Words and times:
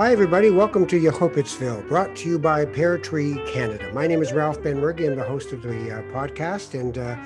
Hi, 0.00 0.12
everybody. 0.12 0.48
Welcome 0.48 0.86
to 0.86 0.98
Yehupitzville, 0.98 1.86
brought 1.86 2.16
to 2.16 2.28
you 2.30 2.38
by 2.38 2.64
Pear 2.64 2.96
Tree 2.96 3.38
Canada. 3.46 3.92
My 3.92 4.06
name 4.06 4.22
is 4.22 4.32
Ralph 4.32 4.58
Benmergui. 4.62 5.06
I'm 5.06 5.14
the 5.14 5.22
host 5.22 5.52
of 5.52 5.60
the 5.60 5.68
uh, 5.90 6.00
podcast, 6.04 6.72
and 6.72 6.96
uh, 6.96 7.16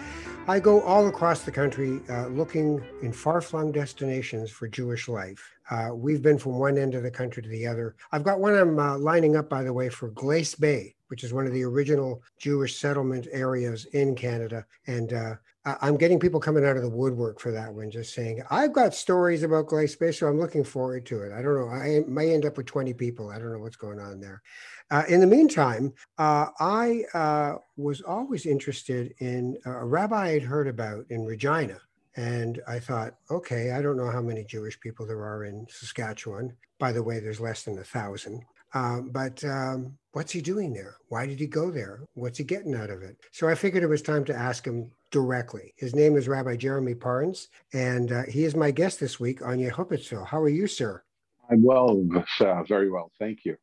I 0.48 0.58
go 0.58 0.82
all 0.82 1.06
across 1.06 1.44
the 1.44 1.52
country 1.52 2.00
uh, 2.10 2.26
looking 2.26 2.84
in 3.00 3.12
far 3.12 3.40
flung 3.40 3.70
destinations 3.70 4.50
for 4.50 4.66
Jewish 4.66 5.06
life. 5.06 5.52
Uh, 5.70 5.90
we've 5.94 6.20
been 6.20 6.36
from 6.36 6.58
one 6.58 6.76
end 6.76 6.96
of 6.96 7.04
the 7.04 7.12
country 7.12 7.44
to 7.44 7.48
the 7.48 7.64
other. 7.64 7.94
I've 8.10 8.24
got 8.24 8.40
one 8.40 8.56
I'm 8.56 8.76
uh, 8.76 8.98
lining 8.98 9.36
up, 9.36 9.48
by 9.48 9.62
the 9.62 9.72
way, 9.72 9.88
for 9.88 10.08
Glace 10.08 10.56
Bay, 10.56 10.96
which 11.06 11.22
is 11.22 11.32
one 11.32 11.46
of 11.46 11.52
the 11.52 11.62
original 11.62 12.24
Jewish 12.40 12.80
settlement 12.80 13.28
areas 13.30 13.84
in 13.92 14.16
Canada. 14.16 14.66
And 14.88 15.12
uh, 15.12 15.34
I'm 15.66 15.96
getting 15.96 16.20
people 16.20 16.40
coming 16.40 16.64
out 16.64 16.76
of 16.76 16.82
the 16.82 16.90
woodwork 16.90 17.40
for 17.40 17.50
that 17.52 17.72
one, 17.72 17.90
just 17.90 18.12
saying, 18.12 18.42
I've 18.50 18.74
got 18.74 18.94
stories 18.94 19.42
about 19.42 19.66
Glace 19.66 19.96
Bay, 19.96 20.12
so 20.12 20.26
I'm 20.26 20.38
looking 20.38 20.62
forward 20.62 21.06
to 21.06 21.22
it. 21.22 21.32
I 21.32 21.40
don't 21.40 21.54
know. 21.54 21.68
I 21.68 22.04
may 22.06 22.34
end 22.34 22.44
up 22.44 22.58
with 22.58 22.66
20 22.66 22.92
people. 22.92 23.30
I 23.30 23.38
don't 23.38 23.50
know 23.50 23.58
what's 23.58 23.76
going 23.76 23.98
on 23.98 24.20
there. 24.20 24.42
Uh, 24.90 25.04
in 25.08 25.20
the 25.20 25.26
meantime, 25.26 25.94
uh, 26.18 26.48
I 26.60 27.04
uh, 27.14 27.54
was 27.78 28.02
always 28.02 28.44
interested 28.44 29.14
in 29.20 29.56
a 29.64 29.84
rabbi 29.84 30.32
I'd 30.32 30.42
heard 30.42 30.68
about 30.68 31.06
in 31.08 31.24
Regina. 31.24 31.80
And 32.16 32.60
I 32.68 32.78
thought, 32.78 33.14
okay, 33.30 33.72
I 33.72 33.80
don't 33.80 33.96
know 33.96 34.10
how 34.10 34.20
many 34.20 34.44
Jewish 34.44 34.78
people 34.78 35.06
there 35.06 35.24
are 35.24 35.44
in 35.44 35.66
Saskatchewan. 35.68 36.52
By 36.78 36.92
the 36.92 37.02
way, 37.02 37.20
there's 37.20 37.40
less 37.40 37.64
than 37.64 37.78
a 37.78 37.84
thousand. 37.84 38.44
Um, 38.74 39.10
but 39.10 39.42
um, 39.44 39.96
what's 40.14 40.32
he 40.32 40.40
doing 40.40 40.72
there? 40.72 40.96
Why 41.08 41.26
did 41.26 41.38
he 41.38 41.46
go 41.46 41.70
there? 41.70 42.00
What's 42.14 42.38
he 42.38 42.44
getting 42.44 42.74
out 42.74 42.90
of 42.90 43.02
it? 43.02 43.16
So 43.32 43.48
I 43.48 43.54
figured 43.54 43.82
it 43.82 43.88
was 43.88 44.00
time 44.00 44.24
to 44.26 44.34
ask 44.34 44.64
him 44.64 44.90
directly. 45.10 45.74
His 45.76 45.94
name 45.94 46.16
is 46.16 46.28
Rabbi 46.28 46.56
Jeremy 46.56 46.94
Parnes, 46.94 47.48
and 47.72 48.12
uh, 48.12 48.22
he 48.28 48.44
is 48.44 48.54
my 48.54 48.70
guest 48.70 49.00
this 49.00 49.18
week 49.20 49.42
on 49.42 49.58
Yehupitzville. 49.58 50.26
How 50.26 50.40
are 50.40 50.48
you, 50.48 50.66
sir? 50.66 51.02
I'm 51.50 51.62
well, 51.62 52.06
uh, 52.40 52.62
very 52.62 52.90
well. 52.90 53.10
Thank 53.18 53.44
you. 53.44 53.56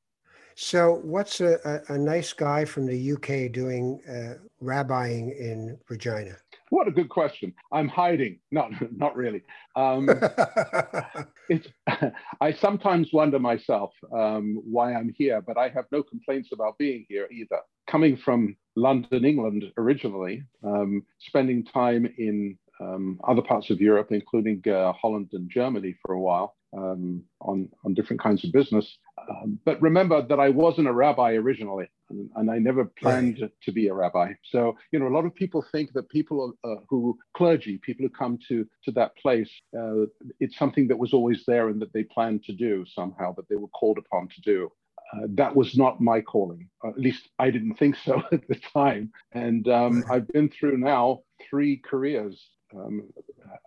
So, 0.56 1.00
what's 1.04 1.40
a, 1.40 1.58
a, 1.90 1.94
a 1.94 1.98
nice 1.98 2.34
guy 2.34 2.66
from 2.66 2.86
the 2.86 3.14
UK 3.14 3.52
doing 3.52 4.02
uh, 4.08 4.36
rabbiing 4.62 5.36
in 5.40 5.78
Regina? 5.90 6.36
What 6.70 6.88
a 6.88 6.92
good 6.92 7.10
question. 7.10 7.54
I'm 7.72 7.88
hiding. 7.88 8.40
Not, 8.52 8.72
not 8.96 9.16
really. 9.16 9.44
Um, 9.76 10.10
it's, 11.52 11.68
I 12.42 12.54
sometimes 12.54 13.12
wonder 13.12 13.38
myself 13.38 13.92
um, 14.16 14.62
why 14.64 14.94
I'm 14.94 15.14
here, 15.18 15.42
but 15.42 15.58
I 15.58 15.68
have 15.70 15.86
no 15.92 16.02
complaints 16.02 16.50
about 16.54 16.78
being 16.78 17.06
here 17.10 17.28
either. 17.30 17.60
Coming 17.88 18.16
from 18.16 18.56
London, 18.78 19.26
England, 19.26 19.66
originally, 19.78 20.44
um, 20.64 21.04
spending 21.20 21.66
time 21.66 22.06
in 22.18 22.58
um, 22.82 23.20
other 23.28 23.42
parts 23.42 23.70
of 23.70 23.80
Europe, 23.80 24.08
including 24.12 24.62
uh, 24.68 24.94
Holland 24.94 25.30
and 25.34 25.50
Germany 25.50 25.96
for 26.04 26.14
a 26.14 26.20
while 26.20 26.56
um, 26.76 27.24
on, 27.42 27.70
on 27.86 27.94
different 27.94 28.22
kinds 28.22 28.44
of 28.44 28.52
business. 28.52 28.98
Um, 29.30 29.60
but 29.66 29.82
remember 29.82 30.26
that 30.26 30.40
I 30.40 30.50
wasn't 30.50 30.88
a 30.88 30.94
rabbi 30.94 31.34
originally, 31.34 31.90
and, 32.10 32.30
and 32.36 32.50
I 32.50 32.58
never 32.58 32.86
planned 32.86 33.40
right. 33.42 33.52
to 33.64 33.72
be 33.72 33.88
a 33.88 33.94
rabbi. 33.94 34.34
So, 34.46 34.78
you 34.92 35.00
know, 35.00 35.08
a 35.08 35.16
lot 35.16 35.26
of 35.26 35.36
people 35.36 35.66
think 35.72 35.94
that 35.94 36.10
people 36.10 36.54
uh, 36.64 36.76
who, 36.90 37.18
clergy, 37.36 37.80
people 37.84 38.04
who 38.04 38.10
come 38.10 38.40
to, 38.48 38.66
to 38.86 38.92
that 38.92 39.16
place, 39.18 39.52
uh, 39.78 40.06
it's 40.40 40.58
something 40.58 40.88
that 40.88 40.98
was 40.98 41.14
always 41.14 41.44
there 41.46 41.70
and 41.70 41.82
that 41.82 41.94
they 41.94 42.04
planned 42.04 42.44
to 42.46 42.54
do 42.54 42.86
somehow, 42.88 43.34
that 43.36 43.48
they 43.50 43.56
were 43.56 43.68
called 43.70 43.98
upon 43.98 44.28
to 44.30 44.42
do. 44.42 44.72
Uh, 45.14 45.28
that 45.32 45.54
was 45.54 45.76
not 45.76 46.00
my 46.00 46.22
calling. 46.22 46.70
Uh, 46.84 46.90
at 46.90 46.98
least 46.98 47.28
I 47.38 47.52
didn't 47.52 47.76
think 47.76 47.98
so 47.98 48.24
at 48.32 48.48
the 48.48 48.56
time. 48.74 49.12
And 49.34 49.68
um, 49.68 50.06
I've 50.10 50.28
been 50.30 50.50
through 50.50 50.78
now 50.78 51.20
three 51.50 51.78
careers 51.78 52.42
um, 52.76 53.04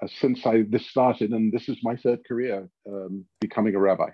uh, 0.03 0.06
since 0.06 0.47
I 0.47 0.62
this 0.62 0.87
started, 0.87 1.31
and 1.31 1.53
this 1.53 1.69
is 1.69 1.76
my 1.82 1.97
third 1.97 2.20
career 2.26 2.69
um, 2.88 3.25
becoming 3.41 3.75
a 3.75 3.81
rabbi. 3.81 4.10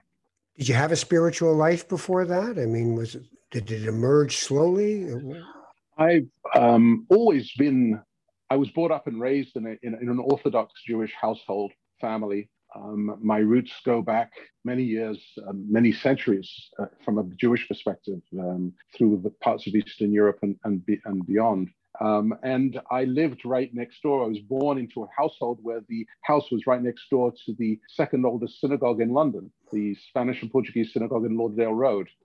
Did 0.58 0.68
you 0.68 0.74
have 0.74 0.92
a 0.92 0.96
spiritual 0.96 1.54
life 1.54 1.88
before 1.88 2.24
that? 2.26 2.58
I 2.58 2.66
mean, 2.66 2.94
was 2.94 3.14
it, 3.14 3.26
did 3.50 3.70
it 3.70 3.86
emerge 3.86 4.36
slowly? 4.36 5.12
I've 5.96 6.28
um, 6.54 7.06
always 7.10 7.52
been. 7.56 8.00
I 8.50 8.56
was 8.56 8.68
brought 8.70 8.90
up 8.90 9.06
and 9.06 9.20
raised 9.20 9.56
in, 9.56 9.66
a, 9.66 9.76
in, 9.82 9.94
in 10.02 10.08
an 10.08 10.18
Orthodox 10.18 10.72
Jewish 10.86 11.12
household 11.18 11.72
family. 12.00 12.50
Um, 12.74 13.16
my 13.20 13.38
roots 13.38 13.72
go 13.84 14.02
back 14.02 14.32
many 14.64 14.82
years, 14.82 15.18
uh, 15.46 15.52
many 15.54 15.92
centuries 15.92 16.50
uh, 16.78 16.86
from 17.04 17.18
a 17.18 17.24
Jewish 17.36 17.66
perspective 17.66 18.20
um, 18.38 18.72
through 18.96 19.20
the 19.22 19.30
parts 19.30 19.66
of 19.66 19.74
Eastern 19.74 20.12
Europe 20.12 20.38
and, 20.42 20.56
and, 20.64 20.84
be, 20.84 21.00
and 21.04 21.26
beyond. 21.26 21.68
Um, 22.00 22.34
and 22.42 22.80
I 22.90 23.04
lived 23.04 23.44
right 23.44 23.72
next 23.74 24.02
door. 24.02 24.24
I 24.24 24.28
was 24.28 24.38
born 24.38 24.78
into 24.78 25.02
a 25.02 25.08
household 25.16 25.58
where 25.62 25.82
the 25.88 26.06
house 26.22 26.50
was 26.50 26.66
right 26.66 26.82
next 26.82 27.10
door 27.10 27.32
to 27.44 27.54
the 27.58 27.78
second 27.88 28.24
oldest 28.24 28.60
synagogue 28.60 29.00
in 29.00 29.10
London, 29.10 29.50
the 29.72 29.94
Spanish 30.08 30.42
and 30.42 30.50
Portuguese 30.50 30.92
synagogue 30.92 31.24
in 31.24 31.36
Lauderdale 31.36 31.74
Road. 31.74 32.08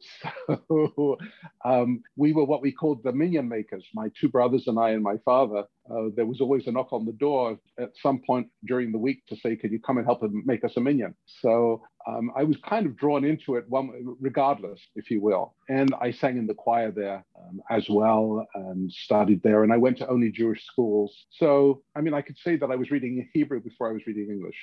So 0.68 1.18
um, 1.64 2.04
we 2.16 2.34
were 2.34 2.46
what 2.46 2.62
we 2.62 2.72
called 2.72 3.04
the 3.04 3.12
minyan 3.12 3.48
makers, 3.48 3.86
my 3.94 4.10
two 4.20 4.30
brothers 4.30 4.68
and 4.68 4.80
I 4.80 4.92
and 4.92 5.04
my 5.04 5.18
father. 5.26 5.64
Uh, 5.90 6.10
there 6.16 6.26
was 6.26 6.42
always 6.42 6.68
a 6.68 6.72
knock 6.72 6.92
on 6.92 7.06
the 7.06 7.14
door 7.14 7.60
at 7.80 7.92
some 8.02 8.22
point 8.26 8.48
during 8.66 8.92
the 8.92 8.98
week 8.98 9.26
to 9.28 9.36
say, 9.36 9.56
"Could 9.56 9.72
you 9.72 9.80
come 9.80 9.98
and 9.98 10.06
help 10.06 10.24
and 10.24 10.46
make 10.46 10.64
us 10.64 10.78
a 10.78 10.82
minyan? 10.82 11.16
So 11.26 11.82
um, 12.08 12.32
I 12.36 12.44
was 12.44 12.58
kind 12.58 12.86
of 12.86 12.96
drawn 12.96 13.24
into 13.24 13.56
it, 13.56 13.66
one, 13.68 13.90
regardless, 14.20 14.80
if 14.96 15.10
you 15.10 15.22
will. 15.22 15.56
And 15.70 15.94
I 16.00 16.12
sang 16.12 16.38
in 16.38 16.46
the 16.46 16.54
choir 16.54 16.92
there 16.92 17.26
um, 17.40 17.62
as 17.70 17.90
well 17.90 18.46
and 18.54 18.92
studied 18.92 19.42
there. 19.42 19.64
And 19.64 19.74
I 19.74 19.78
went 19.78 19.98
to 20.00 20.08
only 20.08 20.32
Jewish 20.32 20.64
schools. 20.66 21.26
So, 21.32 21.82
I 21.96 22.02
mean, 22.02 22.14
I 22.14 22.22
could 22.22 22.38
say 22.38 22.58
that 22.58 22.70
I 22.70 22.76
was 22.76 22.92
reading 22.92 23.28
Hebrew 23.34 23.60
before 23.60 23.90
I 23.90 23.94
was 23.94 24.06
reading 24.06 24.30
English. 24.30 24.56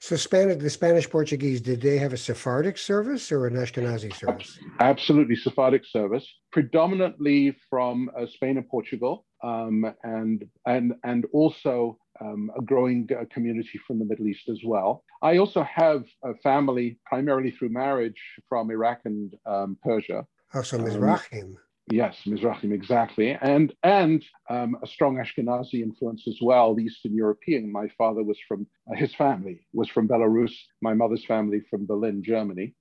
So, 0.00 0.14
Spanish, 0.16 0.62
the 0.62 0.70
Spanish 0.70 1.10
Portuguese, 1.10 1.60
did 1.60 1.80
they 1.80 1.98
have 1.98 2.12
a 2.12 2.16
Sephardic 2.24 2.78
service 2.78 3.30
or 3.30 3.46
an 3.46 3.54
Ashkenazi 3.54 4.14
service? 4.14 4.58
Absolutely, 4.80 5.36
Sephardic 5.36 5.84
service, 5.84 6.26
predominantly 6.52 7.56
from 7.68 8.10
uh, 8.18 8.26
Spain 8.26 8.56
and 8.56 8.68
Portugal. 8.68 9.26
Um, 9.42 9.84
and 10.02 10.44
and 10.64 10.94
and 11.04 11.26
also 11.32 11.98
um, 12.20 12.50
a 12.58 12.62
growing 12.62 13.08
uh, 13.12 13.24
community 13.30 13.78
from 13.86 13.98
the 13.98 14.06
Middle 14.06 14.26
East 14.26 14.48
as 14.48 14.60
well. 14.64 15.04
I 15.22 15.36
also 15.36 15.62
have 15.64 16.04
a 16.24 16.34
family, 16.42 16.98
primarily 17.04 17.50
through 17.50 17.70
marriage, 17.70 18.20
from 18.48 18.70
Iraq 18.70 19.00
and 19.04 19.34
um, 19.44 19.76
Persia. 19.82 20.26
Oh, 20.54 20.62
so 20.62 20.78
Mizrahim. 20.78 21.56
Yes, 21.90 22.16
Mizrahim, 22.26 22.72
exactly. 22.72 23.36
And, 23.40 23.74
and 23.82 24.24
um, 24.48 24.76
a 24.82 24.86
strong 24.86 25.16
Ashkenazi 25.16 25.82
influence 25.82 26.26
as 26.26 26.38
well, 26.40 26.74
the 26.74 26.84
Eastern 26.84 27.14
European. 27.14 27.70
My 27.70 27.88
father 27.98 28.22
was 28.22 28.38
from, 28.48 28.66
uh, 28.90 28.96
his 28.96 29.14
family 29.14 29.66
was 29.74 29.88
from 29.90 30.08
Belarus, 30.08 30.52
my 30.80 30.94
mother's 30.94 31.24
family 31.26 31.60
from 31.68 31.84
Berlin, 31.84 32.22
Germany. 32.24 32.74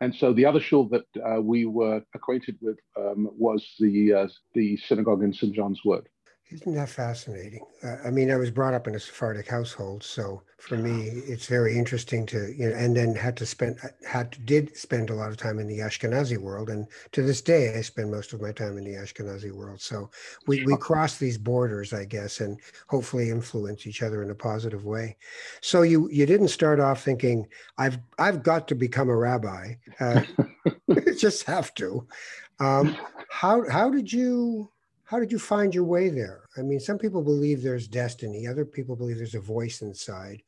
And 0.00 0.14
so 0.14 0.32
the 0.32 0.46
other 0.46 0.60
shul 0.60 0.88
that 0.88 1.04
uh, 1.22 1.40
we 1.42 1.66
were 1.66 2.02
acquainted 2.14 2.56
with 2.62 2.78
um, 2.98 3.28
was 3.32 3.62
the 3.78 4.14
uh, 4.14 4.28
the 4.54 4.78
synagogue 4.78 5.22
in 5.22 5.32
St. 5.32 5.54
John's 5.54 5.80
Wood. 5.84 6.08
Isn't 6.52 6.74
that 6.74 6.88
fascinating? 6.88 7.64
Uh, 7.82 7.96
I 8.04 8.10
mean, 8.10 8.30
I 8.30 8.36
was 8.36 8.50
brought 8.50 8.74
up 8.74 8.88
in 8.88 8.96
a 8.96 9.00
Sephardic 9.00 9.46
household, 9.46 10.02
so 10.02 10.42
for 10.58 10.76
me, 10.76 11.04
it's 11.04 11.46
very 11.46 11.78
interesting 11.78 12.26
to 12.26 12.52
you 12.52 12.68
know. 12.68 12.74
And 12.74 12.96
then 12.96 13.14
had 13.14 13.36
to 13.36 13.46
spend 13.46 13.78
had 14.04 14.32
to, 14.32 14.40
did 14.40 14.76
spend 14.76 15.10
a 15.10 15.14
lot 15.14 15.30
of 15.30 15.36
time 15.36 15.60
in 15.60 15.68
the 15.68 15.78
Ashkenazi 15.78 16.38
world, 16.38 16.68
and 16.68 16.88
to 17.12 17.22
this 17.22 17.40
day, 17.40 17.72
I 17.76 17.82
spend 17.82 18.10
most 18.10 18.32
of 18.32 18.40
my 18.40 18.50
time 18.50 18.78
in 18.78 18.84
the 18.84 18.94
Ashkenazi 18.94 19.52
world. 19.52 19.80
So 19.80 20.10
we 20.48 20.64
we 20.64 20.76
cross 20.76 21.18
these 21.18 21.38
borders, 21.38 21.92
I 21.92 22.04
guess, 22.04 22.40
and 22.40 22.58
hopefully 22.88 23.30
influence 23.30 23.86
each 23.86 24.02
other 24.02 24.22
in 24.22 24.30
a 24.30 24.34
positive 24.34 24.84
way. 24.84 25.16
So 25.60 25.82
you 25.82 26.08
you 26.10 26.26
didn't 26.26 26.48
start 26.48 26.80
off 26.80 27.02
thinking 27.02 27.46
I've 27.78 27.98
I've 28.18 28.42
got 28.42 28.66
to 28.68 28.74
become 28.74 29.08
a 29.08 29.16
rabbi. 29.16 29.74
Uh, 30.00 30.22
just 31.16 31.44
have 31.44 31.74
to. 31.74 32.06
Um, 32.58 32.96
how 33.28 33.68
how 33.70 33.90
did 33.90 34.12
you 34.12 34.70
how 35.10 35.18
did 35.18 35.32
you 35.32 35.40
find 35.40 35.74
your 35.74 35.82
way 35.82 36.08
there? 36.08 36.42
I 36.56 36.62
mean, 36.62 36.78
some 36.78 36.96
people 36.96 37.20
believe 37.20 37.62
there's 37.62 37.88
destiny, 37.88 38.46
other 38.46 38.64
people 38.64 38.94
believe 38.94 39.16
there's 39.16 39.34
a 39.34 39.40
voice 39.40 39.82
inside. 39.82 40.40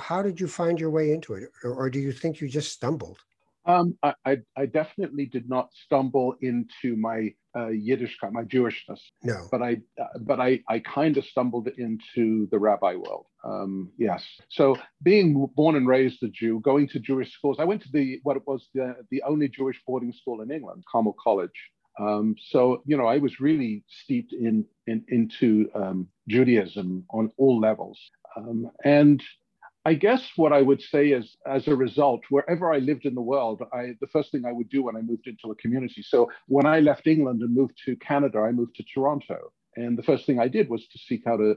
How 0.00 0.22
did 0.22 0.40
you 0.40 0.48
find 0.48 0.80
your 0.80 0.88
way 0.88 1.12
into 1.12 1.34
it? 1.34 1.50
Or, 1.62 1.90
do 1.90 1.98
you 1.98 2.10
think 2.10 2.40
you 2.40 2.48
just 2.48 2.72
stumbled? 2.72 3.18
Um, 3.66 3.98
I, 4.02 4.38
I, 4.56 4.66
definitely 4.66 5.26
did 5.26 5.50
not 5.50 5.68
stumble 5.74 6.34
into 6.40 6.96
my 6.96 7.34
uh, 7.54 7.68
Yiddish, 7.68 8.16
my 8.30 8.42
Jewishness. 8.44 9.00
No. 9.22 9.48
But 9.50 9.62
I, 9.62 9.80
uh, 10.00 10.18
but 10.20 10.40
I, 10.40 10.60
I 10.68 10.78
kind 10.78 11.18
of 11.18 11.24
stumbled 11.26 11.68
into 11.76 12.48
the 12.50 12.58
rabbi 12.58 12.94
world. 12.94 13.26
Um, 13.42 13.90
yes. 13.98 14.24
So 14.48 14.76
being 15.02 15.46
born 15.54 15.76
and 15.76 15.86
raised 15.86 16.22
a 16.22 16.28
Jew, 16.28 16.60
going 16.60 16.88
to 16.88 16.98
Jewish 16.98 17.32
schools, 17.32 17.56
I 17.58 17.64
went 17.64 17.82
to 17.82 17.92
the 17.92 18.20
what 18.22 18.36
it 18.36 18.42
was 18.46 18.68
the, 18.74 18.96
the 19.10 19.22
only 19.22 19.48
Jewish 19.48 19.80
boarding 19.86 20.12
school 20.12 20.40
in 20.40 20.50
England, 20.50 20.84
Carmel 20.90 21.16
College. 21.22 21.70
Um, 21.98 22.34
so 22.50 22.82
you 22.86 22.96
know, 22.96 23.06
I 23.06 23.18
was 23.18 23.40
really 23.40 23.84
steeped 24.02 24.32
in, 24.32 24.64
in 24.86 25.04
into 25.08 25.70
um, 25.74 26.08
Judaism 26.28 27.04
on 27.10 27.30
all 27.36 27.60
levels, 27.60 27.98
um, 28.36 28.70
and 28.84 29.22
I 29.86 29.94
guess 29.94 30.22
what 30.36 30.52
I 30.52 30.62
would 30.62 30.80
say 30.80 31.08
is, 31.08 31.36
as 31.46 31.68
a 31.68 31.76
result, 31.76 32.22
wherever 32.30 32.72
I 32.72 32.78
lived 32.78 33.04
in 33.04 33.14
the 33.14 33.20
world, 33.20 33.62
I, 33.72 33.92
the 34.00 34.06
first 34.06 34.32
thing 34.32 34.44
I 34.46 34.52
would 34.52 34.70
do 34.70 34.82
when 34.82 34.96
I 34.96 35.02
moved 35.02 35.26
into 35.26 35.50
a 35.50 35.54
community. 35.56 36.02
So 36.02 36.30
when 36.48 36.64
I 36.64 36.80
left 36.80 37.06
England 37.06 37.42
and 37.42 37.54
moved 37.54 37.74
to 37.84 37.94
Canada, 37.96 38.38
I 38.38 38.50
moved 38.50 38.76
to 38.76 38.84
Toronto, 38.84 39.52
and 39.76 39.98
the 39.98 40.02
first 40.02 40.26
thing 40.26 40.40
I 40.40 40.48
did 40.48 40.68
was 40.68 40.86
to 40.88 40.98
seek 40.98 41.26
out 41.26 41.40
a, 41.40 41.56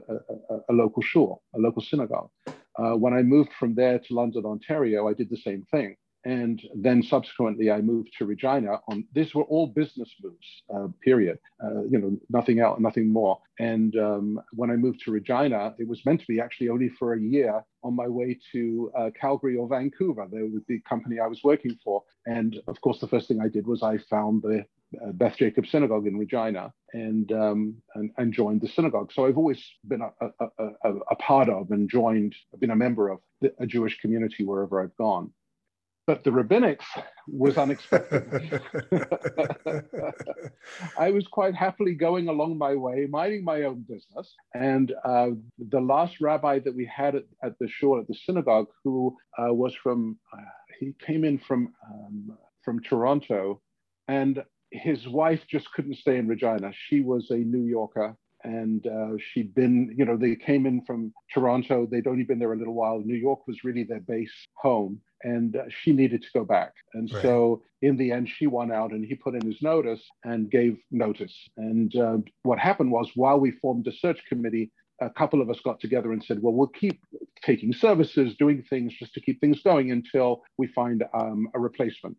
a, 0.50 0.56
a 0.68 0.72
local 0.72 1.02
shul, 1.02 1.42
a 1.54 1.58
local 1.58 1.82
synagogue. 1.82 2.30
Uh, 2.78 2.92
when 2.92 3.12
I 3.12 3.22
moved 3.22 3.50
from 3.58 3.74
there 3.74 3.98
to 3.98 4.14
London, 4.14 4.44
Ontario, 4.44 5.08
I 5.08 5.14
did 5.14 5.30
the 5.30 5.36
same 5.36 5.66
thing. 5.70 5.96
And 6.24 6.60
then 6.74 7.02
subsequently 7.02 7.70
I 7.70 7.80
moved 7.80 8.10
to 8.18 8.26
Regina. 8.26 8.80
On 8.88 9.04
these 9.12 9.34
were 9.34 9.44
all 9.44 9.68
business 9.68 10.10
moves. 10.22 10.62
Uh, 10.74 10.88
period. 11.02 11.38
Uh, 11.62 11.84
you 11.84 11.98
know, 11.98 12.18
nothing 12.30 12.60
else, 12.60 12.78
nothing 12.80 13.12
more. 13.12 13.38
And 13.58 13.96
um, 13.96 14.40
when 14.52 14.70
I 14.70 14.76
moved 14.76 15.00
to 15.04 15.10
Regina, 15.10 15.74
it 15.78 15.88
was 15.88 16.04
meant 16.04 16.20
to 16.20 16.26
be 16.26 16.40
actually 16.40 16.68
only 16.68 16.90
for 16.98 17.14
a 17.14 17.20
year 17.20 17.62
on 17.82 17.94
my 17.94 18.08
way 18.08 18.38
to 18.52 18.90
uh, 18.98 19.10
Calgary 19.18 19.56
or 19.56 19.68
Vancouver. 19.68 20.26
There 20.30 20.46
was 20.46 20.62
the 20.68 20.80
company 20.80 21.20
I 21.20 21.26
was 21.26 21.40
working 21.44 21.76
for, 21.82 22.02
and 22.26 22.56
of 22.66 22.80
course, 22.80 23.00
the 23.00 23.08
first 23.08 23.28
thing 23.28 23.40
I 23.40 23.48
did 23.48 23.66
was 23.66 23.82
I 23.82 23.98
found 23.98 24.42
the 24.42 24.64
uh, 25.02 25.12
Beth 25.12 25.36
Jacobs 25.36 25.70
Synagogue 25.70 26.06
in 26.06 26.16
Regina 26.16 26.72
and, 26.92 27.30
um, 27.32 27.74
and, 27.94 28.10
and 28.16 28.32
joined 28.32 28.62
the 28.62 28.68
synagogue. 28.68 29.12
So 29.12 29.26
I've 29.26 29.36
always 29.36 29.62
been 29.86 30.00
a, 30.00 30.10
a, 30.20 30.66
a, 30.84 30.94
a 31.10 31.16
part 31.16 31.48
of 31.48 31.70
and 31.70 31.90
joined, 31.90 32.34
been 32.58 32.70
a 32.70 32.76
member 32.76 33.10
of 33.10 33.18
the, 33.40 33.52
a 33.60 33.66
Jewish 33.66 33.98
community 33.98 34.44
wherever 34.44 34.82
I've 34.82 34.96
gone. 34.96 35.30
But 36.08 36.24
the 36.24 36.30
rabbinics 36.30 36.86
was 37.26 37.58
unexpected. 37.58 38.62
I 40.98 41.10
was 41.10 41.28
quite 41.28 41.54
happily 41.54 41.92
going 41.92 42.28
along 42.28 42.56
my 42.56 42.74
way, 42.74 43.06
minding 43.10 43.44
my 43.44 43.64
own 43.64 43.84
business. 43.86 44.34
And 44.54 44.94
uh, 45.04 45.32
the 45.58 45.82
last 45.82 46.22
rabbi 46.22 46.60
that 46.60 46.74
we 46.74 46.86
had 46.86 47.14
at, 47.14 47.24
at 47.44 47.58
the 47.58 47.68
shul, 47.68 48.00
at 48.00 48.08
the 48.08 48.14
synagogue, 48.14 48.68
who 48.84 49.14
uh, 49.38 49.52
was 49.52 49.74
from, 49.82 50.18
uh, 50.32 50.40
he 50.80 50.94
came 51.06 51.24
in 51.24 51.36
from 51.36 51.74
um, 51.86 52.38
from 52.62 52.80
Toronto, 52.80 53.60
and 54.08 54.42
his 54.70 55.06
wife 55.06 55.42
just 55.46 55.70
couldn't 55.74 55.98
stay 55.98 56.16
in 56.16 56.26
Regina. 56.26 56.72
She 56.88 57.02
was 57.02 57.30
a 57.30 57.36
New 57.36 57.66
Yorker 57.66 58.16
and 58.44 58.86
uh, 58.86 59.16
she'd 59.18 59.54
been, 59.54 59.94
you 59.96 60.04
know, 60.04 60.16
they 60.16 60.36
came 60.36 60.66
in 60.66 60.84
from 60.84 61.12
Toronto. 61.32 61.86
They'd 61.90 62.06
only 62.06 62.24
been 62.24 62.38
there 62.38 62.52
a 62.52 62.56
little 62.56 62.74
while. 62.74 63.00
New 63.00 63.16
York 63.16 63.46
was 63.46 63.64
really 63.64 63.84
their 63.84 64.00
base 64.00 64.32
home, 64.54 65.00
and 65.22 65.56
uh, 65.56 65.64
she 65.68 65.92
needed 65.92 66.22
to 66.22 66.28
go 66.34 66.44
back. 66.44 66.72
And 66.94 67.10
right. 67.12 67.22
so, 67.22 67.62
in 67.82 67.96
the 67.96 68.12
end, 68.12 68.28
she 68.28 68.46
won 68.46 68.72
out, 68.72 68.92
and 68.92 69.04
he 69.04 69.14
put 69.14 69.34
in 69.34 69.44
his 69.44 69.60
notice 69.62 70.02
and 70.24 70.50
gave 70.50 70.78
notice. 70.90 71.36
And 71.56 71.94
uh, 71.96 72.18
what 72.42 72.58
happened 72.58 72.90
was, 72.90 73.10
while 73.14 73.40
we 73.40 73.50
formed 73.50 73.86
a 73.86 73.92
search 73.92 74.20
committee, 74.28 74.70
a 75.00 75.10
couple 75.10 75.40
of 75.40 75.50
us 75.50 75.60
got 75.64 75.80
together 75.80 76.12
and 76.12 76.22
said, 76.22 76.42
well, 76.42 76.52
we'll 76.52 76.68
keep 76.68 77.00
taking 77.44 77.72
services, 77.72 78.34
doing 78.36 78.64
things 78.68 78.92
just 78.98 79.14
to 79.14 79.20
keep 79.20 79.40
things 79.40 79.62
going 79.62 79.92
until 79.92 80.42
we 80.58 80.66
find 80.68 81.04
um, 81.14 81.48
a 81.54 81.60
replacement 81.60 82.16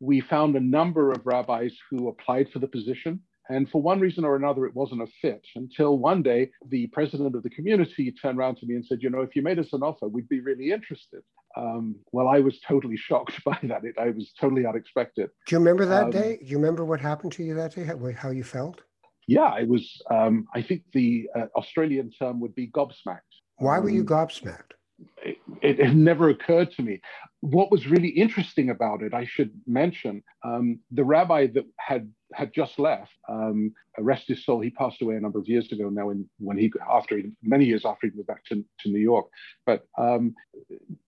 we 0.00 0.20
found 0.20 0.56
a 0.56 0.60
number 0.60 1.12
of 1.12 1.24
rabbis 1.24 1.72
who 1.90 2.08
applied 2.08 2.50
for 2.52 2.58
the 2.58 2.68
position. 2.68 3.20
And 3.48 3.68
for 3.70 3.80
one 3.80 4.00
reason 4.00 4.24
or 4.24 4.36
another, 4.36 4.66
it 4.66 4.74
wasn't 4.74 5.02
a 5.02 5.06
fit 5.22 5.44
until 5.54 5.98
one 5.98 6.22
day 6.22 6.50
the 6.68 6.88
president 6.88 7.34
of 7.34 7.42
the 7.42 7.50
community 7.50 8.12
turned 8.12 8.38
around 8.38 8.56
to 8.56 8.66
me 8.66 8.74
and 8.74 8.84
said, 8.84 9.02
You 9.02 9.10
know, 9.10 9.20
if 9.20 9.36
you 9.36 9.42
made 9.42 9.58
us 9.58 9.72
an 9.72 9.82
offer, 9.82 10.08
we'd 10.08 10.28
be 10.28 10.40
really 10.40 10.72
interested. 10.72 11.22
Um, 11.56 11.96
well, 12.12 12.28
I 12.28 12.40
was 12.40 12.60
totally 12.60 12.96
shocked 13.08 13.42
by 13.44 13.58
that. 13.64 13.84
It, 13.84 13.96
I 13.98 14.10
was 14.10 14.32
totally 14.40 14.66
unexpected. 14.66 15.30
Do 15.46 15.54
you 15.54 15.58
remember 15.58 15.86
that 15.86 16.04
um, 16.04 16.10
day? 16.10 16.38
Do 16.42 16.46
you 16.46 16.56
remember 16.56 16.84
what 16.84 17.00
happened 17.00 17.32
to 17.32 17.44
you 17.44 17.54
that 17.54 17.74
day? 17.74 17.84
How, 17.84 17.98
how 18.16 18.30
you 18.30 18.44
felt? 18.44 18.80
Yeah, 19.28 19.56
it 19.56 19.68
was, 19.68 20.00
um, 20.10 20.46
I 20.54 20.62
think 20.62 20.82
the 20.92 21.28
uh, 21.34 21.46
Australian 21.56 22.12
term 22.12 22.40
would 22.40 22.54
be 22.54 22.68
gobsmacked. 22.68 23.20
Why 23.58 23.80
were 23.80 23.90
you 23.90 24.02
um, 24.02 24.06
gobsmacked? 24.06 24.75
It, 25.22 25.78
it, 25.80 25.94
never 25.94 26.30
occurred 26.30 26.70
to 26.72 26.82
me 26.82 27.00
what 27.40 27.70
was 27.70 27.86
really 27.86 28.08
interesting 28.08 28.70
about 28.70 29.02
it, 29.02 29.14
I 29.14 29.24
should 29.24 29.52
mention, 29.66 30.22
um, 30.42 30.80
the 30.90 31.04
rabbi 31.04 31.46
that 31.48 31.64
had 31.78 32.10
had 32.32 32.52
just 32.52 32.78
left, 32.78 33.12
um, 33.28 33.72
rest 33.98 34.26
his 34.26 34.44
soul, 34.44 34.60
he 34.60 34.70
passed 34.70 35.00
away 35.00 35.16
a 35.16 35.20
number 35.20 35.38
of 35.38 35.48
years 35.48 35.70
ago 35.70 35.88
now. 35.88 36.10
In, 36.10 36.28
when 36.38 36.58
he 36.58 36.72
after 36.90 37.16
he, 37.16 37.30
many 37.42 37.64
years 37.64 37.84
after 37.84 38.06
he 38.06 38.16
moved 38.16 38.26
back 38.26 38.44
to, 38.46 38.64
to 38.80 38.88
New 38.88 39.00
York, 39.00 39.26
but 39.64 39.86
um, 39.98 40.34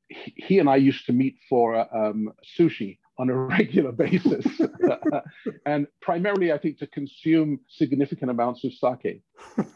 he, 0.08 0.34
he, 0.36 0.58
and 0.58 0.68
I 0.68 0.76
used 0.76 1.06
to 1.06 1.12
meet 1.12 1.36
for 1.48 1.76
um, 1.96 2.32
sushi 2.58 2.98
on 3.18 3.30
a 3.30 3.34
regular 3.36 3.92
basis, 3.92 4.46
and 5.66 5.86
primarily, 6.00 6.52
I 6.52 6.58
think, 6.58 6.78
to 6.78 6.86
consume 6.86 7.60
significant 7.68 8.30
amounts 8.30 8.64
of 8.64 8.72
sake. 8.72 9.22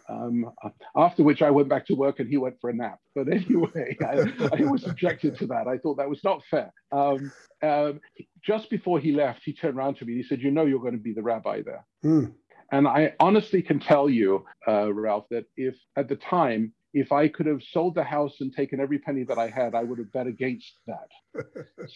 Um, 0.09 0.51
after 0.97 1.23
which, 1.23 1.43
I 1.43 1.51
went 1.51 1.69
back 1.69 1.87
to 1.87 1.95
work 1.95 2.21
and 2.21 2.29
he 2.29 2.37
went 2.37 2.61
for 2.61 2.71
a 2.71 2.75
nap. 2.75 2.99
But 3.15 3.29
anyway, 3.29 3.97
I, 4.03 4.61
I 4.61 4.71
was 4.71 4.87
objected 4.87 5.39
to 5.39 5.47
that. 5.49 5.67
I 5.67 5.79
thought 5.79 5.97
that 5.97 6.09
was 6.09 6.23
not 6.25 6.43
fair. 6.51 6.73
Um, 6.93 7.33
um, 7.63 8.01
just 8.45 8.71
before 8.71 8.99
he 8.99 9.13
left, 9.13 9.43
he 9.45 9.53
turned 9.53 9.77
around 9.77 9.97
to 9.97 10.05
me 10.05 10.15
and 10.15 10.23
he 10.23 10.29
said, 10.29 10.41
"You 10.41 10.51
know, 10.51 10.65
you're 10.65 10.81
going 10.81 10.97
to 10.97 11.01
be 11.01 11.13
the 11.13 11.23
rabbi 11.23 11.63
there." 11.63 11.85
Mm. 12.05 12.33
And 12.71 12.89
I 12.89 13.13
honestly 13.21 13.61
can 13.61 13.81
tell 13.81 14.09
you, 14.09 14.47
uh, 14.67 14.93
Ralph, 14.93 15.27
that 15.31 15.45
if 15.57 15.75
at 15.97 16.09
the 16.09 16.17
time 16.17 16.73
if 16.95 17.13
I 17.13 17.29
could 17.29 17.47
have 17.47 17.63
sold 17.63 17.95
the 17.95 18.05
house 18.05 18.37
and 18.41 18.55
taken 18.55 18.81
every 18.81 18.99
penny 18.99 19.25
that 19.25 19.39
I 19.39 19.49
had, 19.49 19.75
I 19.75 19.83
would 19.83 19.99
have 19.99 20.13
bet 20.13 20.27
against 20.27 20.73
that. 20.87 21.09